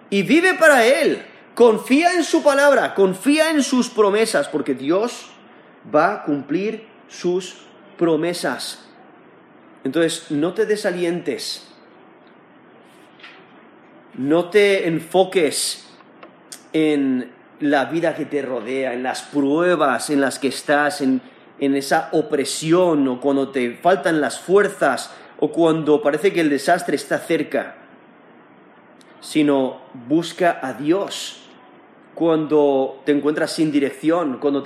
y 0.10 0.24
vive 0.24 0.54
para 0.56 0.86
Él. 0.86 1.26
Confía 1.56 2.14
en 2.14 2.24
su 2.24 2.44
palabra, 2.44 2.96
confía 2.96 3.52
en 3.52 3.62
sus 3.62 3.90
promesas, 3.90 4.48
porque 4.48 4.74
Dios 4.74 5.30
va 5.94 6.14
a 6.14 6.24
cumplir 6.24 6.88
sus 7.08 7.58
promesas. 7.98 8.86
Entonces, 9.84 10.32
no 10.32 10.54
te 10.54 10.66
desalientes 10.66 11.73
no 14.16 14.50
te 14.50 14.88
enfoques 14.88 15.90
en 16.72 17.32
la 17.60 17.86
vida 17.86 18.16
que 18.16 18.26
te 18.26 18.42
rodea, 18.42 18.94
en 18.94 19.04
las 19.04 19.22
pruebas 19.22 20.10
en 20.10 20.22
las 20.22 20.40
que 20.40 20.50
estás, 20.50 21.02
en, 21.02 21.22
en 21.60 21.76
esa 21.76 22.10
opresión 22.12 23.08
o 23.08 23.22
cuando 23.22 23.50
te 23.50 23.76
faltan 23.76 24.22
las 24.22 24.40
fuerzas 24.40 25.12
o 25.40 25.52
cuando 25.52 26.02
parece 26.02 26.34
que 26.34 26.42
el 26.42 26.50
desastre 26.50 26.96
está 26.96 27.20
cerca, 27.20 27.76
sino 29.22 29.82
busca 30.08 30.60
a 30.62 30.74
Dios 30.74 31.44
cuando 32.16 33.02
te 33.06 33.12
encuentras 33.12 33.52
sin 33.52 33.72
dirección, 33.72 34.38
cuando 34.40 34.64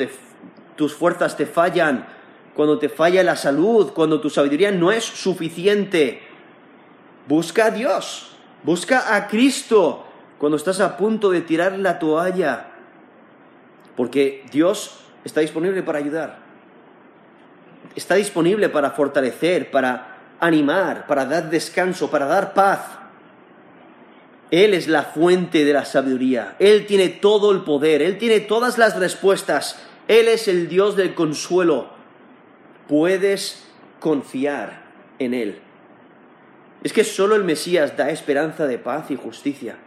tus 0.75 0.93
fuerzas 0.93 1.37
te 1.37 1.45
fallan, 1.45 2.07
cuando 2.53 2.79
te 2.79 2.89
falla 2.89 3.23
la 3.23 3.35
salud, 3.35 3.91
cuando 3.93 4.19
tu 4.19 4.29
sabiduría 4.29 4.71
no 4.71 4.91
es 4.91 5.03
suficiente. 5.03 6.21
Busca 7.27 7.67
a 7.67 7.71
Dios, 7.71 8.36
busca 8.67 9.15
a 9.15 9.29
Cristo 9.29 10.05
cuando 10.37 10.57
estás 10.57 10.81
a 10.81 10.97
punto 10.97 11.29
de 11.29 11.39
tirar 11.39 11.79
la 11.79 11.99
toalla, 11.99 12.67
porque 13.95 14.43
Dios 14.51 14.99
está 15.23 15.39
disponible 15.39 15.83
para 15.83 15.99
ayudar, 15.99 16.39
está 17.95 18.15
disponible 18.15 18.67
para 18.67 18.91
fortalecer, 18.91 19.71
para 19.71 20.17
animar, 20.41 21.07
para 21.07 21.25
dar 21.25 21.49
descanso, 21.49 22.11
para 22.11 22.25
dar 22.25 22.53
paz. 22.53 22.81
Él 24.51 24.73
es 24.73 24.89
la 24.89 25.03
fuente 25.03 25.63
de 25.63 25.71
la 25.71 25.85
sabiduría. 25.85 26.57
Él 26.59 26.85
tiene 26.87 27.07
todo 27.07 27.53
el 27.53 27.61
poder. 27.61 28.01
Él 28.01 28.17
tiene 28.17 28.41
todas 28.41 28.77
las 28.77 28.97
respuestas. 28.97 29.77
Él 30.09 30.27
es 30.27 30.47
el 30.47 30.67
Dios 30.67 30.95
del 30.95 31.15
consuelo. 31.15 31.89
Puedes 32.87 33.65
confiar 33.99 34.83
en 35.19 35.33
Él. 35.33 35.61
Es 36.83 36.93
que 36.93 37.03
solo 37.03 37.35
el 37.35 37.43
Mesías 37.43 37.97
da 37.97 38.09
esperanza 38.09 38.67
de 38.67 38.77
paz 38.77 39.09
y 39.11 39.15
justicia. 39.15 39.77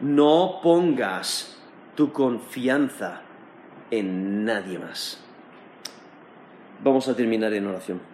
No 0.00 0.60
pongas 0.62 1.58
tu 1.94 2.12
confianza 2.12 3.22
en 3.90 4.44
nadie 4.44 4.78
más. 4.78 5.18
Vamos 6.82 7.08
a 7.08 7.14
terminar 7.14 7.52
en 7.52 7.66
oración. 7.66 8.11